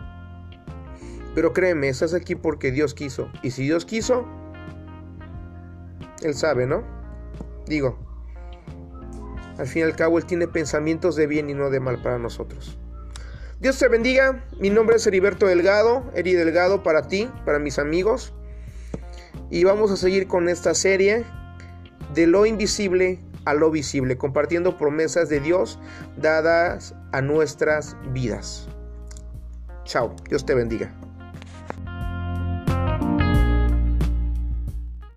Pero 1.36 1.54
créeme, 1.54 1.90
estás 1.90 2.14
aquí 2.14 2.36
porque 2.36 2.72
Dios 2.72 2.94
quiso. 2.94 3.30
Y 3.44 3.52
si 3.52 3.64
Dios 3.64 3.86
quiso, 3.86 4.26
él 6.22 6.34
sabe, 6.34 6.66
¿no? 6.66 6.84
Digo, 7.68 7.98
al 9.58 9.68
fin 9.68 9.82
y 9.82 9.86
al 9.86 9.96
cabo 9.96 10.18
Él 10.18 10.26
tiene 10.26 10.48
pensamientos 10.48 11.16
de 11.16 11.28
bien 11.28 11.50
y 11.50 11.54
no 11.54 11.70
de 11.70 11.80
mal 11.80 12.02
para 12.02 12.18
nosotros. 12.18 12.78
Dios 13.60 13.80
te 13.80 13.88
bendiga. 13.88 14.44
Mi 14.60 14.70
nombre 14.70 14.98
es 14.98 15.08
Heriberto 15.08 15.48
Delgado, 15.48 16.04
Eri 16.14 16.34
Delgado 16.34 16.84
para 16.84 17.08
ti, 17.08 17.28
para 17.44 17.58
mis 17.58 17.80
amigos. 17.80 18.32
Y 19.50 19.64
vamos 19.64 19.90
a 19.90 19.98
seguir 19.98 20.28
con 20.28 20.48
esta 20.48 20.76
serie 20.76 21.24
de 22.14 22.28
lo 22.28 22.46
invisible 22.46 23.20
a 23.46 23.56
lo 23.56 23.72
visible, 23.72 24.16
compartiendo 24.16 24.78
promesas 24.78 25.30
de 25.30 25.40
Dios 25.40 25.80
dadas 26.18 26.94
a 27.12 27.22
nuestras 27.22 27.96
vidas. 28.12 28.68
Chao, 29.86 30.16
Dios 30.30 30.46
te 30.46 30.54
bendiga. 30.54 30.94